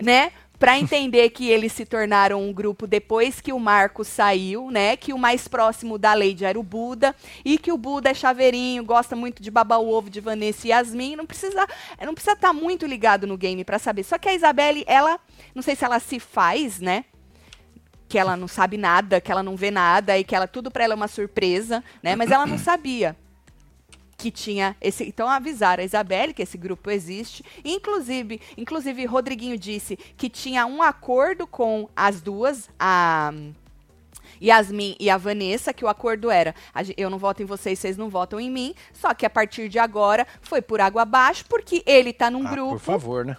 [0.01, 0.31] né?
[0.57, 4.95] Pra entender que eles se tornaram um grupo depois que o Marco saiu, né?
[4.95, 7.15] Que o mais próximo da Lady era o Buda.
[7.43, 10.69] E que o Buda é chaveirinho, gosta muito de babar o ovo de Vanessa e
[10.69, 11.15] Yasmin.
[11.15, 11.67] Não precisa
[12.05, 14.03] não precisa estar muito ligado no game pra saber.
[14.03, 15.19] Só que a Isabelle, ela,
[15.53, 17.05] não sei se ela se faz, né?
[18.07, 20.83] Que ela não sabe nada, que ela não vê nada e que ela tudo pra
[20.83, 22.15] ela é uma surpresa, né?
[22.15, 23.15] Mas ela não sabia.
[24.17, 25.03] Que tinha esse.
[25.03, 27.43] Então avisaram a Isabelle que esse grupo existe.
[27.63, 33.33] Inclusive, inclusive Rodriguinho disse que tinha um acordo com as duas, a
[34.41, 36.53] Yasmin e a Vanessa, que o acordo era:
[36.97, 38.73] eu não voto em vocês, vocês não votam em mim.
[38.93, 42.51] Só que a partir de agora foi por água abaixo, porque ele tá num Ah,
[42.51, 43.37] grupo por favor, né?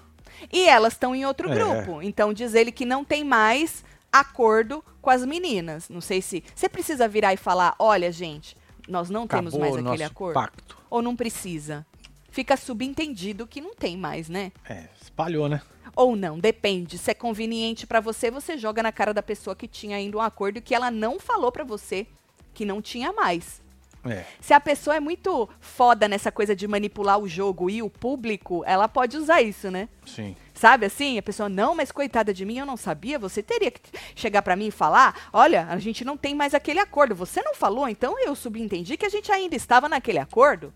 [0.52, 1.54] e elas estão em outro É.
[1.54, 2.02] grupo.
[2.02, 5.88] Então diz ele que não tem mais acordo com as meninas.
[5.88, 6.42] Não sei se.
[6.54, 8.56] Você precisa virar e falar: olha, gente,
[8.88, 10.34] nós não temos Acabou mais o aquele acordo.
[10.34, 10.78] pacto.
[10.90, 11.86] Ou não precisa?
[12.30, 14.52] Fica subentendido que não tem mais, né?
[14.68, 15.62] É, espalhou, né?
[15.94, 16.98] Ou não, depende.
[16.98, 20.20] Se é conveniente pra você, você joga na cara da pessoa que tinha ainda um
[20.20, 22.06] acordo que ela não falou pra você
[22.52, 23.62] que não tinha mais.
[24.04, 24.24] É.
[24.40, 28.62] Se a pessoa é muito foda nessa coisa de manipular o jogo e o público,
[28.66, 29.88] ela pode usar isso, né?
[30.04, 30.36] Sim.
[30.56, 31.18] Sabe assim?
[31.18, 33.18] A pessoa, não, mas coitada de mim, eu não sabia.
[33.18, 33.80] Você teria que
[34.14, 37.14] chegar pra mim e falar: olha, a gente não tem mais aquele acordo.
[37.14, 40.72] Você não falou, então eu subentendi que a gente ainda estava naquele acordo.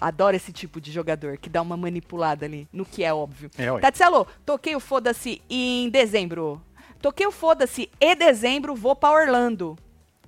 [0.00, 3.50] Adoro esse tipo de jogador que dá uma manipulada ali, no que é óbvio.
[3.58, 3.78] É.
[3.78, 6.62] Tatselo, toquei o foda-se em dezembro.
[7.02, 9.78] Toquei o foda-se e dezembro, vou pra Orlando.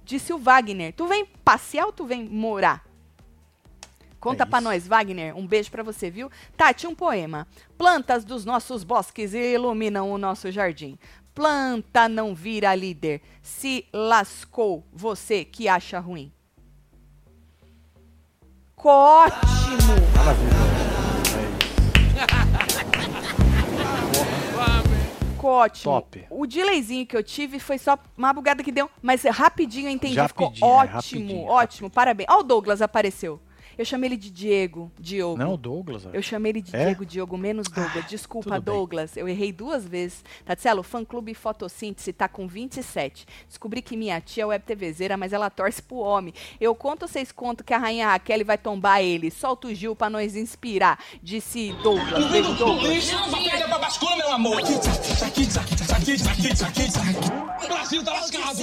[0.05, 0.93] Disse o Wagner.
[0.93, 2.85] Tu vem passear ou tu vem morar?
[4.23, 4.65] Conta É pra isso.
[4.69, 5.37] nós, Wagner.
[5.37, 6.31] Um beijo pra você, viu?
[6.57, 7.45] Tati, um poema.
[7.77, 10.97] Plantas dos nossos bosques iluminam o nosso jardim.
[11.35, 13.21] Planta não vira líder.
[13.43, 16.33] Se lascou você que acha ruim.
[18.77, 19.43] Ótimo!
[25.45, 25.93] Ótimo.
[25.93, 26.25] Top.
[26.31, 30.15] O delayzinho que eu tive foi só uma bugada que deu, mas rapidinho eu entendi.
[30.15, 31.91] Já Ficou pedi, é, ótimo, rapidinho, ótimo.
[31.91, 32.29] Parabéns.
[32.31, 33.41] Ó, o Douglas apareceu.
[33.77, 35.39] Eu chamei ele de Diego, Diogo.
[35.39, 36.07] Não, Douglas.
[36.13, 36.87] Eu chamei ele de É?
[36.87, 38.07] Diego, Diogo, menos Douglas.
[38.07, 38.75] Desculpa, tudo bem.
[38.75, 39.17] Douglas.
[39.17, 40.25] Eu errei duas vezes.
[40.45, 43.27] Tatselo, fã clube fotossíntese tá com 27.
[43.49, 46.35] Descobri que minha tia é web TVzeira, mas ela torce pro homem.
[46.61, 49.31] Eu conto ou vocês contam que a rainha Raquel vai tombar ele.
[49.31, 50.99] Solta o Gil pra nós inspirar.
[51.23, 52.31] Disse Douglas.
[52.31, 53.11] Beijo, Douglas.
[53.13, 54.61] Não pega pra bascula, meu amor.
[57.63, 58.59] O Brasil tá lascado.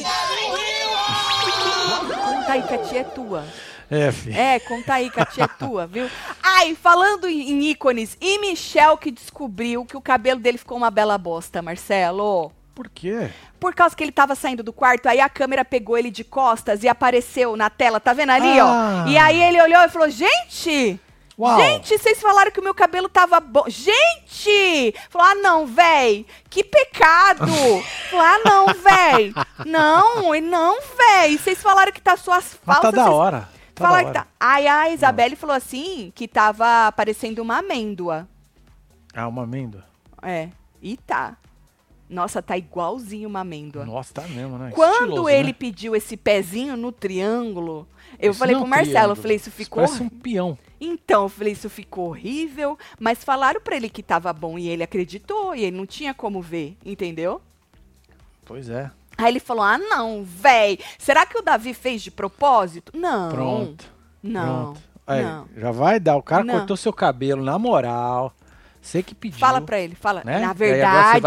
[2.25, 3.45] Conta aí que a tia é tua.
[3.91, 4.37] É, filho.
[4.37, 6.09] É, conta aí que a tia é tua, viu?
[6.43, 11.17] Ai, falando em ícones, e Michel que descobriu que o cabelo dele ficou uma bela
[11.17, 12.51] bosta, Marcelo?
[12.75, 13.29] Por quê?
[13.59, 16.83] Por causa que ele tava saindo do quarto, aí a câmera pegou ele de costas
[16.83, 19.03] e apareceu na tela, tá vendo ali, Ah.
[19.05, 19.09] ó?
[19.09, 20.99] E aí ele olhou e falou: Gente!
[21.37, 21.57] Uau.
[21.59, 23.63] Gente, vocês falaram que o meu cabelo tava bom.
[23.67, 24.93] Gente!
[25.09, 26.25] Falou: Ah, não, véi!
[26.49, 27.47] Que pecado!
[28.11, 29.33] Falou: Ah, não, véi!
[29.65, 31.37] Não, e não, véi!
[31.37, 32.81] Vocês falaram que tá suas Mas falsas.
[32.81, 33.49] tá da vocês- hora.
[33.87, 34.27] Tá da que tá.
[34.39, 38.27] Aí a Isabelle falou assim que tava parecendo uma amêndoa.
[39.13, 39.83] Ah, uma amêndoa.
[40.21, 40.49] É.
[40.81, 41.37] E tá.
[42.09, 43.85] Nossa, tá igualzinho uma amêndoa.
[43.85, 44.71] Nossa, tá mesmo, né?
[44.73, 45.53] Quando Estiloso, ele né?
[45.53, 47.87] pediu esse pezinho no triângulo,
[48.17, 49.15] eu Isso falei é pro Marcelo, eu triângulo.
[49.21, 49.83] falei, isso ficou.
[49.83, 50.57] Parece um peão.
[50.81, 54.81] Então, eu falei, isso ficou horrível, mas falaram pra ele que tava bom e ele
[54.81, 57.41] acreditou e ele não tinha como ver, entendeu?
[58.43, 58.89] Pois é.
[59.19, 60.79] Aí ele falou: "Ah, não, véi.
[60.97, 63.29] Será que o Davi fez de propósito?" Não.
[63.29, 63.85] Pronto.
[64.23, 64.63] Não.
[64.73, 64.81] Pronto.
[65.05, 65.47] Aí, Não.
[65.57, 66.15] Já vai dar.
[66.17, 66.53] O cara Não.
[66.55, 68.33] cortou seu cabelo, na moral.
[68.81, 69.39] Você que pediu.
[69.39, 70.21] Fala pra ele, fala.
[70.23, 70.39] Né?
[70.39, 71.21] Na verdade,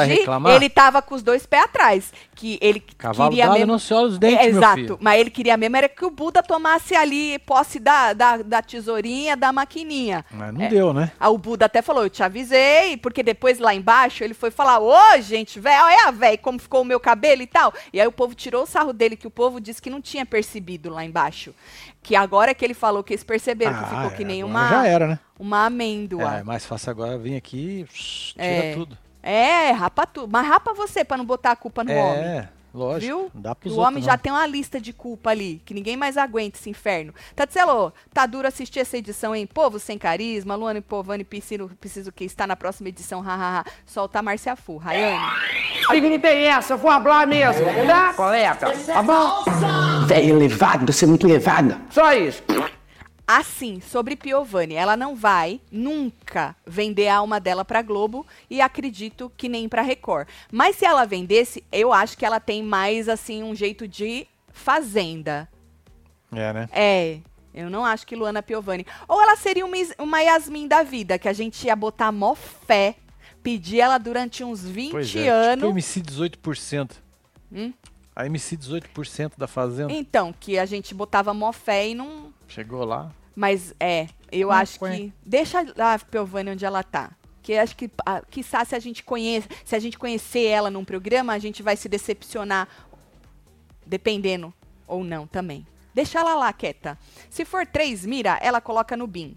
[0.55, 2.13] ele tava com os dois pés atrás.
[2.43, 3.67] Que ele Cavalo queria mesmo.
[3.69, 4.99] não se olha os dentes, É, Exato.
[5.01, 9.37] Mas ele queria mesmo era que o Buda tomasse ali posse da, da, da tesourinha,
[9.37, 10.25] da maquininha.
[10.29, 10.69] Mas não É.
[10.69, 11.13] deu, né?
[11.21, 14.81] Aí o Buda até falou, eu te avisei, porque depois lá embaixo ele foi falar,
[14.81, 17.73] ô gente, velho, olha, velho, como ficou o meu cabelo e tal.
[17.93, 20.27] E aí o povo tirou o sarro dele, que o povo disse que não tinha
[20.27, 21.55] percebido lá embaixo.
[22.03, 24.69] Que agora é que ele falou que eles perceberam que ficou é, que nem uma,
[24.69, 25.19] Já era, né?
[25.39, 26.39] uma amêndoa.
[26.39, 28.75] É, mais fácil agora vir aqui tira É.
[28.75, 28.99] tudo.
[29.23, 30.31] É, rapa tudo.
[30.31, 32.25] Mas rapa você pra não botar a culpa no homem.
[32.25, 33.07] É, lógico.
[33.07, 33.31] Viu?
[33.33, 34.19] Não dá pros o homem outros, já não.
[34.19, 37.15] tem uma lista de culpa ali, que ninguém mais aguenta esse inferno.
[37.37, 39.47] Tatselo, tá duro assistir essa edição, hein?
[39.47, 43.65] Povo sem carisma, Luana e Povani, preciso, preciso que está na próxima edição, hahaha.
[43.87, 44.77] Solta a Márcia Fu.
[44.77, 45.21] Rayane.
[45.89, 46.75] Que gripe é essa?
[46.75, 48.55] Eu vou falar mesmo, tá, colega?
[48.55, 49.45] Tá bom?
[50.07, 51.81] Véi, elevado, você é muito elevada.
[51.91, 52.43] Só isso.
[53.35, 59.33] Assim, sobre Piovani, ela não vai nunca vender a alma dela pra Globo e acredito
[59.39, 60.29] que nem pra Record.
[60.53, 65.49] Mas se ela vendesse, eu acho que ela tem mais assim um jeito de fazenda.
[66.31, 66.69] É, né?
[66.73, 67.21] É,
[67.55, 68.87] eu não acho que Luana Piovani.
[69.09, 72.97] Ou ela seria uma, uma Yasmin da vida, que a gente ia botar mó fé,
[73.43, 75.29] pedir ela durante uns 20 Pois é.
[75.31, 75.65] anos.
[75.65, 76.91] Tipo MC 18%.
[77.51, 77.73] Hum?
[78.15, 79.91] A MC 18% da Fazenda.
[79.91, 82.31] Então, que a gente botava mó fé e não.
[82.47, 83.11] Chegou lá.
[83.35, 85.13] Mas é, eu Ué, acho que.
[85.25, 87.13] Deixa lá a Piovani onde ela tá.
[87.43, 90.85] Que acho que, ah, quiçá, se a gente conhece, se a gente conhecer ela num
[90.85, 92.69] programa, a gente vai se decepcionar,
[93.85, 94.55] dependendo
[94.87, 95.67] ou não também.
[95.93, 96.99] Deixa ela lá quieta.
[97.29, 99.37] Se for três mira, ela coloca no BIM.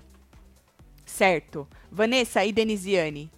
[1.05, 1.67] Certo.
[1.91, 3.29] Vanessa e Denisiane.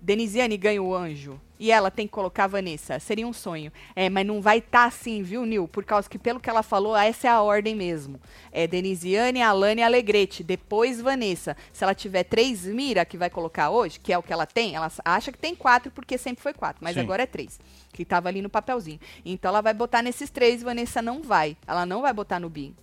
[0.00, 1.40] Denisiane ganha o anjo.
[1.60, 2.98] E ela tem que colocar a Vanessa.
[2.98, 3.70] Seria um sonho.
[3.94, 5.68] É, mas não vai estar tá assim, viu, Nil?
[5.68, 8.18] Por causa que, pelo que ela falou, essa é a ordem mesmo.
[8.50, 10.42] É Denisiane, Alane e Alegrete.
[10.42, 11.54] Depois Vanessa.
[11.70, 14.74] Se ela tiver três mira que vai colocar hoje, que é o que ela tem,
[14.74, 16.82] ela acha que tem quatro, porque sempre foi quatro.
[16.82, 17.00] Mas Sim.
[17.00, 17.60] agora é três.
[17.92, 18.98] Que tava ali no papelzinho.
[19.22, 21.58] Então ela vai botar nesses três, Vanessa não vai.
[21.66, 22.74] Ela não vai botar no BIM.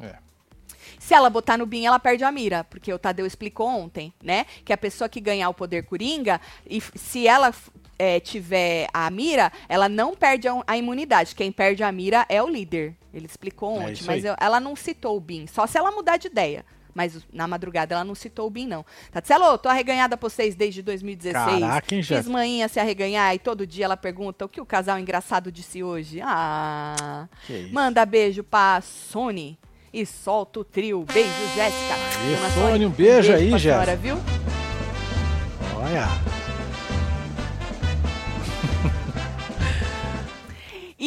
[0.00, 0.16] É.
[0.98, 4.44] Se ela botar no BIM, ela perde a mira, porque o Tadeu explicou ontem, né?
[4.64, 7.54] Que a pessoa que ganhar o poder coringa, e se ela
[7.98, 11.34] é, tiver a mira, ela não perde a, a imunidade.
[11.34, 12.94] Quem perde a mira é o líder.
[13.12, 14.30] Ele explicou É ontem, isso mas aí.
[14.30, 16.64] eu- ela não citou o BIM, só se ela mudar de ideia.
[16.94, 18.84] Mas na madrugada ela não citou o BIM, não.
[19.12, 21.60] Tatselo, tô arreganhada pra vocês desde 2016.
[21.60, 24.98] Caraca, hein, Fiz manhinha se arreganhar e todo dia ela pergunta o que o casal
[24.98, 26.20] engraçado disse hoje.
[26.22, 27.28] Ah,
[27.70, 29.56] manda beijo pra Sony
[29.92, 31.04] e solta o trio.
[31.12, 31.94] Beijo, Jéssica.
[31.94, 33.96] Aí, Sônia, um beijo aí, pra senhora, Jéssica.
[34.02, 34.16] viu?
[35.80, 36.47] Olha.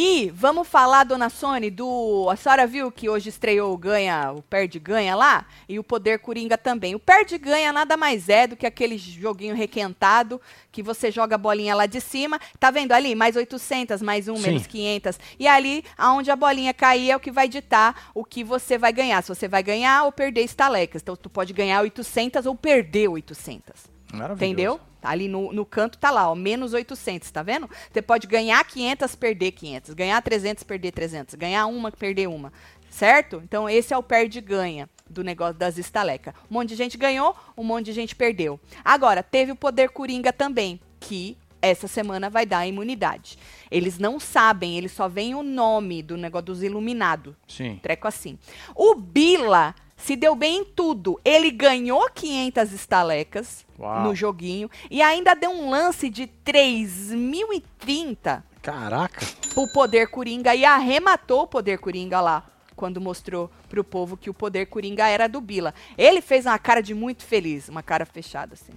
[0.03, 2.27] E vamos falar, dona Sony, do.
[2.27, 5.45] A senhora viu que hoje estreou o Ganha, o Perde Ganha lá?
[5.69, 6.95] E o Poder Coringa também.
[6.95, 11.37] O Perde Ganha nada mais é do que aquele joguinho requentado que você joga a
[11.37, 12.39] bolinha lá de cima.
[12.59, 13.13] Tá vendo ali?
[13.13, 14.47] Mais 800, mais um, Sim.
[14.47, 15.19] menos 500.
[15.37, 18.91] E ali, aonde a bolinha cair, é o que vai ditar o que você vai
[18.91, 19.21] ganhar.
[19.21, 21.03] Se você vai ganhar ou perder estalecas.
[21.03, 23.90] Então, tu pode ganhar 800 ou perder 800.
[24.33, 24.79] Entendeu?
[25.01, 27.69] Ali no, no canto tá lá, ó, menos 800, tá vendo?
[27.91, 29.93] Você pode ganhar 500, perder 500.
[29.93, 31.35] Ganhar 300, perder 300.
[31.35, 32.53] Ganhar uma, perder uma.
[32.89, 33.41] Certo?
[33.43, 36.33] Então esse é o perde-ganha do negócio das estalecas.
[36.49, 38.59] Um monte de gente ganhou, um monte de gente perdeu.
[38.83, 43.37] Agora, teve o poder coringa também, que essa semana vai dar a imunidade.
[43.69, 47.35] Eles não sabem, eles só veem o nome do negócio dos iluminados.
[47.47, 47.79] Sim.
[47.81, 48.37] Treco assim.
[48.75, 51.19] O Bila se deu bem em tudo.
[51.23, 54.03] Ele ganhou 500 estalecas Uau.
[54.03, 59.25] no joguinho e ainda deu um lance de 3.030 Caraca.
[59.53, 62.45] pro Poder Coringa e arrematou o Poder Coringa lá.
[62.75, 65.73] Quando mostrou pro povo que o Poder Coringa era do Bila.
[65.97, 68.73] Ele fez uma cara de muito feliz, uma cara fechada assim.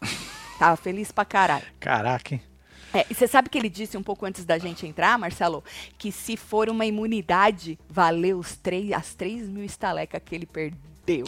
[0.58, 1.64] Tava feliz pra caralho.
[1.78, 2.42] Caraca, hein?
[2.92, 5.62] É, e você sabe que ele disse um pouco antes da gente entrar, Marcelo,
[5.98, 11.26] que se for uma imunidade, valeu os três, as 3 mil estalecas que ele perdeu,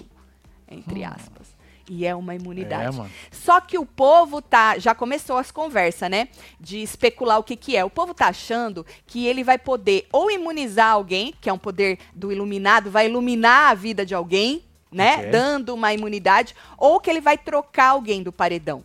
[0.69, 1.53] entre aspas.
[1.89, 3.01] E é uma imunidade.
[3.01, 3.11] É.
[3.31, 4.79] Só que o povo tá.
[4.79, 6.29] Já começou as conversas, né?
[6.59, 7.85] De especular o que, que é.
[7.85, 11.99] O povo tá achando que ele vai poder ou imunizar alguém, que é um poder
[12.15, 15.17] do iluminado, vai iluminar a vida de alguém, né?
[15.17, 15.31] Ok.
[15.31, 18.85] Dando uma imunidade, ou que ele vai trocar alguém do paredão.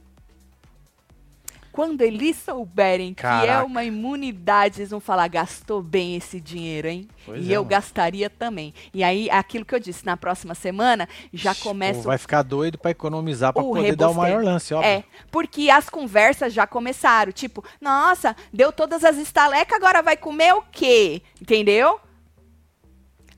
[1.77, 3.63] Quando eles souberem que é Caraca.
[3.63, 7.07] uma imunidade, eles vão falar, gastou bem esse dinheiro, hein?
[7.23, 7.69] Pois e é, eu mano.
[7.69, 8.73] gastaria também.
[8.91, 12.89] E aí, aquilo que eu disse, na próxima semana, já começa vai ficar doido pra
[12.89, 14.89] economizar pra o poder dar o maior lance, óbvio.
[14.89, 17.31] É, porque as conversas já começaram.
[17.31, 21.21] Tipo, nossa, deu todas as estalecas, agora vai comer o quê?
[21.39, 21.99] Entendeu?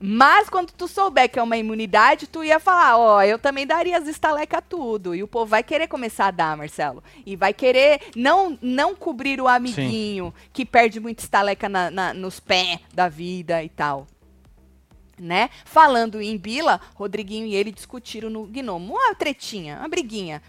[0.02, 3.98] Mas quando tu souber que é uma imunidade, tu ia falar, ó, eu também daria
[3.98, 5.14] as estalecas tudo.
[5.14, 7.04] E o povo vai querer começar a dar, Marcelo.
[7.26, 12.40] E vai querer não não cobrir o amiguinho que perde muita estaleca na- na- nos
[12.40, 14.06] pés da vida e tal
[15.22, 15.50] né?
[15.66, 18.94] Falando em Bila, Rodriguinho e ele discutiram no Gnomo.
[18.94, 20.40] Uma tretinha, uma briguinha.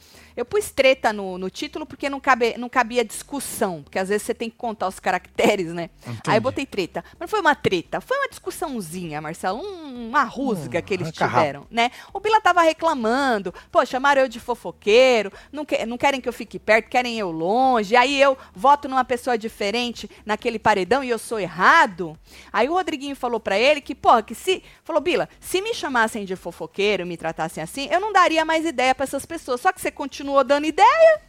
[0.41, 4.23] Eu pus treta no, no título porque não, cabe, não cabia discussão, porque às vezes
[4.23, 5.89] você tem que contar os caracteres, né?
[6.27, 7.03] Aí eu botei treta.
[7.11, 11.67] Mas não foi uma treta, foi uma discussãozinha, Marcelo, um- uma rusga que eles tiveram,
[11.69, 11.91] né?
[12.13, 16.33] O Bila tava reclamando, pô, chamaram eu de fofoqueiro, não, que- não querem que eu
[16.33, 21.19] fique perto, querem eu longe, aí eu voto numa pessoa diferente naquele paredão e eu
[21.19, 22.17] sou errado.
[22.51, 24.63] Aí o Rodriguinho falou pra ele que, porra, que se.
[24.83, 28.95] Falou, Bila, se me chamassem de fofoqueiro, me tratassem assim, eu não daria mais ideia
[28.95, 29.61] pra essas pessoas.
[29.61, 29.91] Só que você
[30.31, 31.21] continuou dando ideia.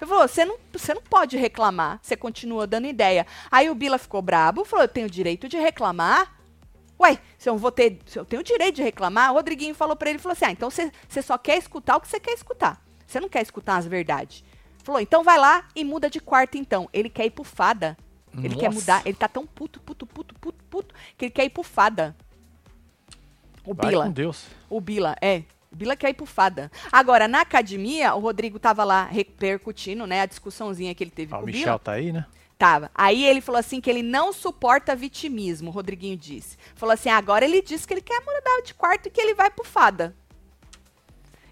[0.00, 3.26] Ele falou, você não, você não pode reclamar, você continua dando ideia.
[3.50, 6.34] Aí o Bila ficou brabo, falou, eu tenho direito de reclamar.
[7.00, 9.94] Ué, se eu vou ter, se eu tenho o direito de reclamar, o Rodriguinho falou
[9.94, 12.32] pra ele, falou assim, ah, então você você só quer escutar o que você quer
[12.32, 12.82] escutar.
[13.06, 14.42] Você não quer escutar as verdades.
[14.82, 16.88] Falou, então vai lá e muda de quarto então.
[16.92, 17.96] Ele quer ir pro fada.
[18.36, 18.80] Ele quer Nossa.
[18.80, 22.16] mudar, ele tá tão puto, puto, puto, puto, puto, que ele quer ir pro fada.
[23.64, 24.06] O Vai Bila.
[24.06, 24.46] com Deus.
[24.68, 25.44] O Bila, é.
[25.74, 26.70] Bila quer ir pro fada.
[26.90, 31.36] Agora, na academia, o Rodrigo tava lá repercutindo, né, a discussãozinha que ele teve Ó,
[31.36, 31.78] com o o Michel Bila.
[31.78, 32.26] tá aí, né?
[32.56, 32.90] Tava.
[32.94, 36.56] Aí ele falou assim que ele não suporta vitimismo, o Rodriguinho disse.
[36.74, 39.50] Falou assim, agora ele disse que ele quer mudar de quarto e que ele vai
[39.50, 40.14] pro fada.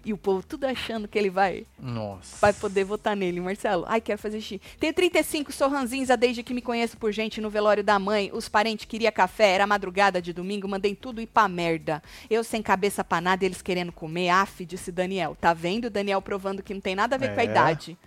[0.05, 2.35] E o povo tudo achando que ele vai, Nossa.
[2.41, 3.85] vai poder votar nele, Marcelo.
[3.87, 4.61] Ai, quero fazer xixi.
[4.77, 8.29] Tenho 35, sou ranzinza desde que me conheço por gente no velório da mãe.
[8.33, 12.03] Os parentes queriam café, era madrugada de domingo, mandei tudo ir pra merda.
[12.29, 14.29] Eu sem cabeça pra nada, eles querendo comer.
[14.29, 15.37] Af, disse Daniel.
[15.39, 15.89] Tá vendo?
[15.89, 17.45] Daniel provando que não tem nada a ver com a É.
[17.45, 17.97] idade.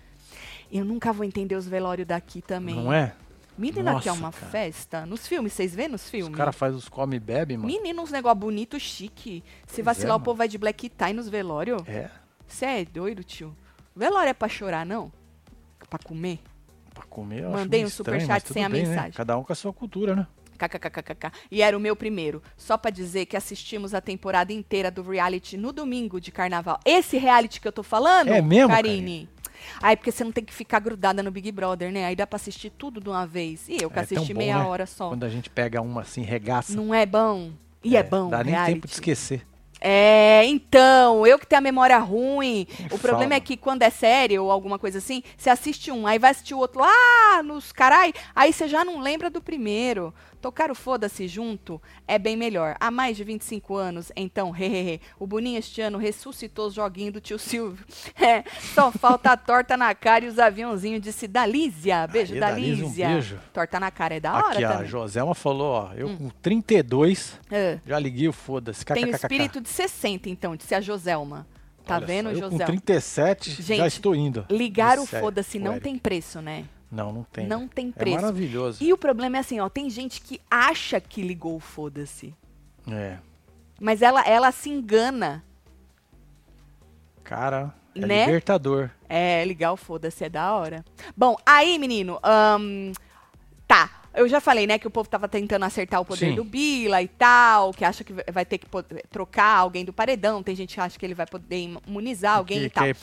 [0.70, 2.74] Eu nunca vou entender os velórios daqui também.
[2.74, 3.14] Não é?
[3.58, 4.46] Menina, que é Nossa, uma cara.
[4.46, 5.06] festa.
[5.06, 6.36] Nos filmes, vocês vêem nos Os filmes?
[6.36, 7.66] caras fazem os come e bebe, mano.
[7.66, 9.42] Menino, uns negócio bonito, chique.
[9.66, 11.82] Se Pois vacilar, é, o povo vai de black tie nos velórios.
[11.88, 12.10] É,
[12.46, 13.56] Você é doido, tio?
[13.94, 15.10] Velório é pra chorar, não?
[15.88, 16.40] Pra comer?
[16.92, 18.88] pra comer eu Mandei um estranho, superchat sem a bem, né?
[18.88, 19.12] mensagem.
[19.12, 20.26] Cada um com a sua cultura, né?
[20.58, 21.30] KKKKK.
[21.50, 22.42] E era o meu primeiro.
[22.56, 26.80] Só pra dizer que assistimos a temporada inteira do reality no domingo de carnaval.
[26.86, 29.28] Esse reality que eu tô falando, É mesmo, Karine?
[29.82, 32.06] Aí, porque você não tem que ficar grudada no Big Brother, né?
[32.06, 33.68] Aí dá pra assistir tudo de uma vez.
[33.68, 34.64] E eu que É assisti bom, meia né?
[34.64, 35.08] hora só.
[35.08, 36.74] Quando a gente pega uma assim, regaça.
[36.74, 37.50] Não é bom?
[37.82, 38.74] E é, bom, Dá nem reality.
[38.74, 39.46] tempo de esquecer.
[39.80, 42.66] É, então, eu que tenho a memória ruim.
[42.86, 46.06] o fala, problema é que quando é série ou alguma coisa assim, você assiste um,
[46.06, 50.14] aí vai assistir o outro lá nos carai, aí você já não lembra do primeiro.
[50.46, 52.76] Tocar o foda-se junto é bem melhor.
[52.78, 57.20] Há mais de 25 anos, então, hehehe, o Boninho este ano ressuscitou os joguinhos do
[57.20, 57.84] tio Silvio.
[58.16, 58.44] É,
[58.74, 62.06] só falta a torta na cara e os aviãozinhos, disse Dalísia.
[62.06, 63.38] Beijo, Aí, Dalísia, um beijo.
[63.52, 64.86] Torta na cara é da hora Aqui, a também.
[64.88, 65.92] Joselma falou, ó.
[65.94, 67.78] Eu com 32, É.
[67.84, 68.84] já liguei o foda-se.
[68.84, 71.44] Tem o espírito de 60, então, disse a Joselma.
[71.84, 72.66] Tá Olha vendo, só, eu com Joselma?
[72.66, 74.46] 37, já Gente, estou indo.
[74.48, 76.64] Ligar o Sério, foda-se não tem preço, né?
[76.90, 77.46] Não, não tem.
[77.46, 78.16] Não tem É preço.
[78.16, 78.82] maravilhoso.
[78.82, 82.34] E o problema é assim, ó, tem gente que acha que ligou o foda-se,
[82.90, 83.18] É.
[83.80, 85.42] mas ela, ela se engana.
[87.24, 88.26] Cara, é Né?
[88.26, 88.90] libertador.
[89.08, 90.84] É, ligar o foda-se é da hora.
[91.16, 92.58] Bom, aí, menino, tá.
[94.16, 96.34] Eu já falei, né, que o povo tava tentando acertar o poder Sim.
[96.34, 98.66] do Bila e tal, que acha que vai- ter que
[99.10, 100.42] trocar alguém do paredão.
[100.42, 102.84] Tem gente que acha que ele vai poder imunizar alguém que, e tal.
[102.84, 102.94] Que é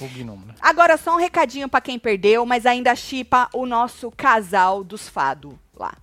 [0.47, 0.55] né?
[0.59, 5.59] Agora, só um recadinho pra quem perdeu, mas ainda chipa o nosso casal dos fado
[5.75, 5.93] lá.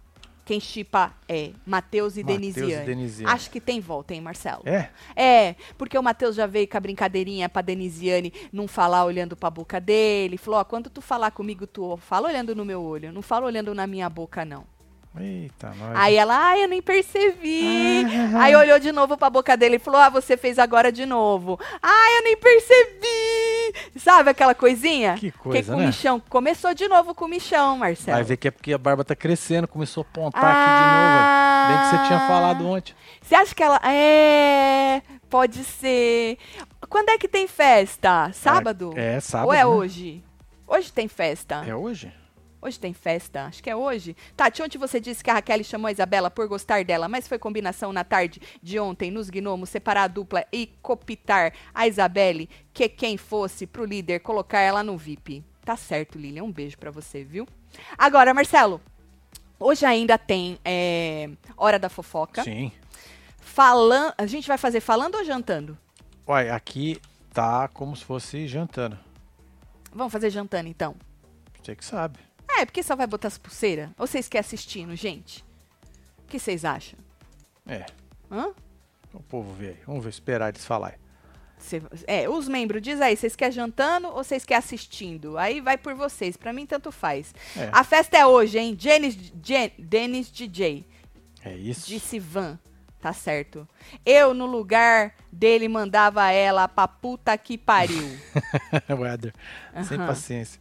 [0.44, 2.86] Quem chipa é Matheus e Matheus e Denisiane.
[2.86, 3.32] Denisiane.
[3.32, 4.62] Acho que tem volta, hein, Marcelo?
[4.64, 4.90] É?
[5.14, 9.48] É, porque o Matheus já veio com a brincadeirinha pra Denisiane não falar olhando pra
[9.48, 10.36] boca dele.
[10.36, 13.72] Falou, ó, quando tu falar comigo, tu fala olhando no meu olho, não fala olhando
[13.74, 14.64] na minha boca, não.
[15.18, 15.96] Eita, nós.
[15.96, 18.04] Aí ela, ai, eu nem percebi.
[18.34, 18.42] Ah.
[18.46, 21.58] Aí olhou de novo pra boca dele e falou, ah, você fez agora de novo.
[21.82, 23.74] Ai, eu nem percebi.
[23.98, 25.16] Sabe aquela coisinha?
[25.16, 25.86] Que coisa, com né?
[25.86, 26.20] michão.
[26.28, 28.16] Começou de novo com o michão, Marcelo.
[28.18, 31.68] Vai ver que é porque a barba tá crescendo, começou a pontar aqui de novo.
[31.68, 32.28] Bem que você tinha Ah.
[32.28, 32.94] falado ontem.
[33.20, 33.80] Você acha que ela.
[33.84, 35.02] É.
[35.28, 36.38] Pode ser.
[36.88, 38.30] Quando é que tem festa?
[38.32, 38.92] Sábado?
[38.96, 39.66] É, é sábado, Ou é né?
[39.66, 40.24] hoje?
[40.66, 41.64] Hoje tem festa.
[41.66, 42.12] É hoje?
[42.62, 43.46] Hoje tem festa?
[43.46, 44.14] Acho que é hoje.
[44.36, 47.38] Tati, ontem você disse que a Raquel chamou a Isabela por gostar dela, mas foi
[47.38, 52.88] combinação na tarde de ontem nos gnomos separar a dupla e copitar a Isabelle, que
[52.88, 55.42] quem fosse pro líder colocar ela no VIP.
[55.64, 56.44] Tá certo, Lilian.
[56.44, 57.48] Um beijo pra você, viu?
[57.96, 58.80] Agora, Marcelo,
[59.58, 62.42] hoje ainda tem é, Hora da Fofoca.
[62.42, 62.72] Sim.
[63.38, 64.12] Falando.
[64.18, 65.78] A gente vai fazer falando ou jantando?
[66.26, 67.00] Olha, aqui
[67.32, 68.98] tá como se fosse jantando.
[69.92, 70.94] Vamos fazer jantando então.
[71.62, 72.18] Você que sabe.
[72.58, 73.88] É, porque só vai botar as pulseiras?
[73.98, 75.44] Ou vocês querem assistindo, gente?
[76.18, 76.98] O que vocês acham?
[77.66, 77.86] É.
[78.30, 78.52] Hã?
[79.12, 79.78] O povo vê aí.
[79.86, 80.98] Vamos ver, esperar eles falarem.
[81.58, 85.36] Cê- é, os membros, diz aí, vocês querem jantando ou vocês querem assistindo?
[85.36, 87.34] Aí vai por vocês, pra mim tanto faz.
[87.56, 87.68] É.
[87.72, 88.76] A festa é hoje, hein?
[88.78, 90.86] Jen, Dennis DJ,
[91.44, 91.86] É isso.
[91.86, 92.58] disse Van.
[93.00, 93.66] Tá certo.
[94.04, 98.08] Eu, no lugar dele, mandava ela pra puta que pariu.
[98.90, 99.32] Weather.
[99.88, 100.06] Sem Aham.
[100.06, 100.60] paciência.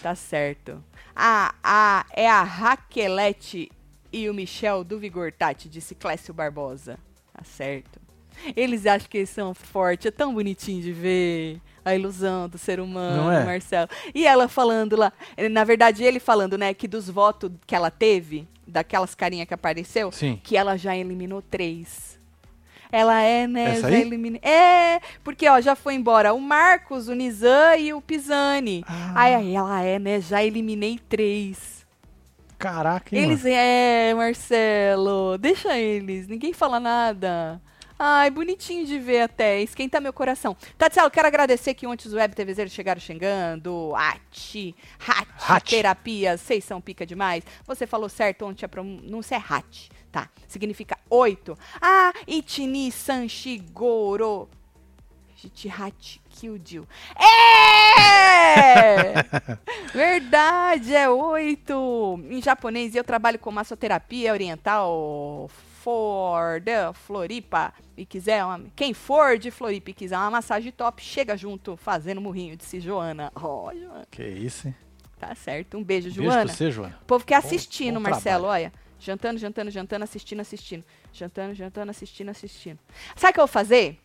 [0.00, 0.82] Tá certo.
[1.14, 3.70] A, a, é a Raquelete
[4.12, 6.98] e o Michel do Vigor Tati, disse Clécio Barbosa.
[7.32, 8.00] Tá certo.
[8.56, 12.80] Eles acham que eles são fortes, é tão bonitinho de ver a ilusão do ser
[12.80, 13.44] humano, é?
[13.44, 13.88] Marcelo.
[14.14, 15.12] E ela falando lá,
[15.50, 20.10] na verdade ele falando, né, que dos votos que ela teve, daquelas carinhas que apareceu,
[20.12, 20.40] Sim.
[20.42, 22.18] que ela já eliminou três.
[22.92, 23.70] Ela é, né?
[23.76, 28.84] Essa elimine- É, porque ó, já foi embora o Marcos, o Nizam e o Pisani.
[28.86, 29.12] Ah.
[29.16, 30.20] Aí, aí ela é, né?
[30.20, 31.86] Já eliminei três.
[32.58, 33.54] Caraca, hein, Eles mano?
[33.56, 37.60] é, Marcelo, deixa eles, ninguém fala nada.
[38.04, 40.56] Ai, bonitinho de ver até, esquenta meu coração.
[40.76, 43.92] Tatielo, quero agradecer que ontem os web TVzeiros chegaram chegando.
[43.94, 45.70] Ati, Hati.
[45.70, 47.44] terapia, vocês são pica demais.
[47.64, 50.28] Você falou certo ontem, a pronúncia é Hati, tá?
[50.48, 51.56] Significa oito.
[51.80, 54.48] Ah, Itini Sanshigoro.
[55.36, 56.84] Jichihachi Kyujiu.
[57.16, 59.14] É!
[59.94, 62.18] Verdade, é oito.
[62.28, 65.48] Em japonês, eu trabalho com massoterapia oriental
[65.82, 71.02] for de Floripa e quiser, uma, quem for de Floripa e quiser uma massagem top,
[71.02, 73.32] chega junto fazendo murrinho, disse Joana.
[73.34, 74.74] Ó, Joana, Que isso, hein?
[75.18, 75.76] tá certo.
[75.76, 76.44] Um beijo, Beijo Joana.
[76.46, 76.98] pra você, Joana.
[77.02, 78.64] O povo quer Bom- assistindo, bom Marcelo, trabalho.
[78.66, 78.72] olha.
[78.98, 80.84] Jantando, jantando, jantando, assistindo, assistindo.
[81.12, 82.78] Jantando, jantando, assistindo, assistindo.
[83.16, 83.98] Sabe o que eu vou fazer?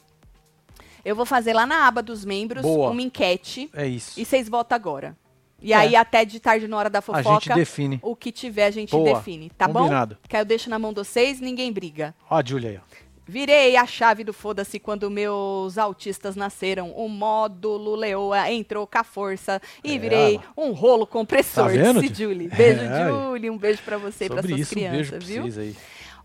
[1.05, 2.89] Eu vou fazer lá na aba dos membros Boa.
[2.89, 4.19] uma enquete É isso.
[4.19, 5.15] e vocês votam agora.
[5.61, 5.75] E É.
[5.75, 7.99] aí, até de tarde, na hora da A fofoca, gente define.
[8.03, 9.15] o que tiver a gente Boa.
[9.15, 10.15] define, tá Combinado.
[10.15, 10.27] bom?
[10.27, 12.13] Que aí eu deixo na mão de vocês, ninguém briga.
[12.29, 13.07] Ó a Júlia aí, ó.
[13.29, 16.91] Virei a chave do foda-se quando meus autistas nasceram.
[16.91, 21.65] O módulo Leoa entrou com a força e É, virei um rolo compressor.
[21.65, 22.01] Tá vendo?
[22.15, 22.47] Julie.
[22.47, 23.09] Beijo, É.
[23.09, 23.49] Julie.
[23.49, 25.41] Um beijo pra você e pra suas isso, um beijo crianças, pra viu?
[25.43, 25.75] vocês aí.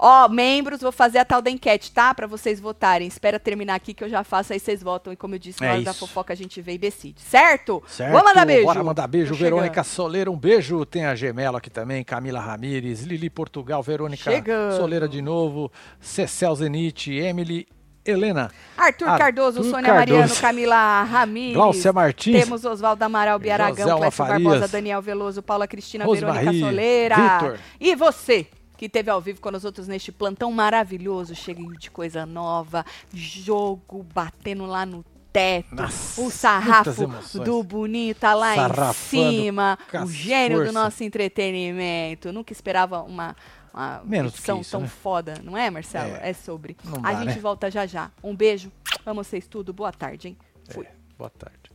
[0.04, 2.12] Ó, membros, vou fazer a tal da enquete, tá?
[2.12, 3.06] Pra vocês votarem.
[3.06, 5.12] Espera terminar aqui que eu já faço, aí vocês votam.
[5.12, 6.00] E como eu disse, na É hora da isso.
[6.00, 7.20] fofoca a gente vê e decide.
[7.20, 7.80] Certo?
[7.86, 8.10] Certo?
[8.10, 8.64] Vamos mandar beijo.
[8.64, 9.32] Bora mandar beijo.
[9.32, 10.84] Tô Verônica Soleira, um beijo.
[10.84, 14.76] Tem a Gemela aqui também, Camila Ramires, Lili Portugal, Verônica Chegando.
[14.76, 17.68] Soleira de novo, Cecel Zenite, Emily,
[18.04, 20.18] Helena, Arthur Arthur Cardoso, Sônia Cardoso.
[20.18, 21.54] Mariano, Camila Ramires.
[21.54, 24.24] Glaucia Martins, Temos Oswaldo Amaral, Biaragão, Clécio.
[24.24, 27.14] Barbosa, Daniel Veloso, Paula Cristina, Verônica Soleira.
[27.16, 27.58] Vitor.
[27.80, 28.48] E você,
[28.82, 34.04] que teve ao vivo com os outros neste plantão maravilhoso, cheio de coisa nova, jogo
[34.12, 40.56] batendo lá no teto, Nossa, o sarrafo do bonita lá Sarrafando, em cima, o gênio
[40.56, 40.72] força.
[40.72, 42.32] do nosso entretenimento.
[42.32, 43.36] Nunca esperava uma
[43.72, 44.88] uma Menos isso, tão né?
[44.88, 46.16] foda, não é, Marcelo?
[46.16, 46.76] É, é sobre.
[46.82, 47.40] Dá, a gente né?
[47.40, 48.10] volta já já.
[48.20, 48.72] Um beijo,
[49.06, 50.36] amo vocês tudo, boa tarde, hein?
[50.68, 50.86] É, Fui.
[50.86, 51.70] É, boa tarde.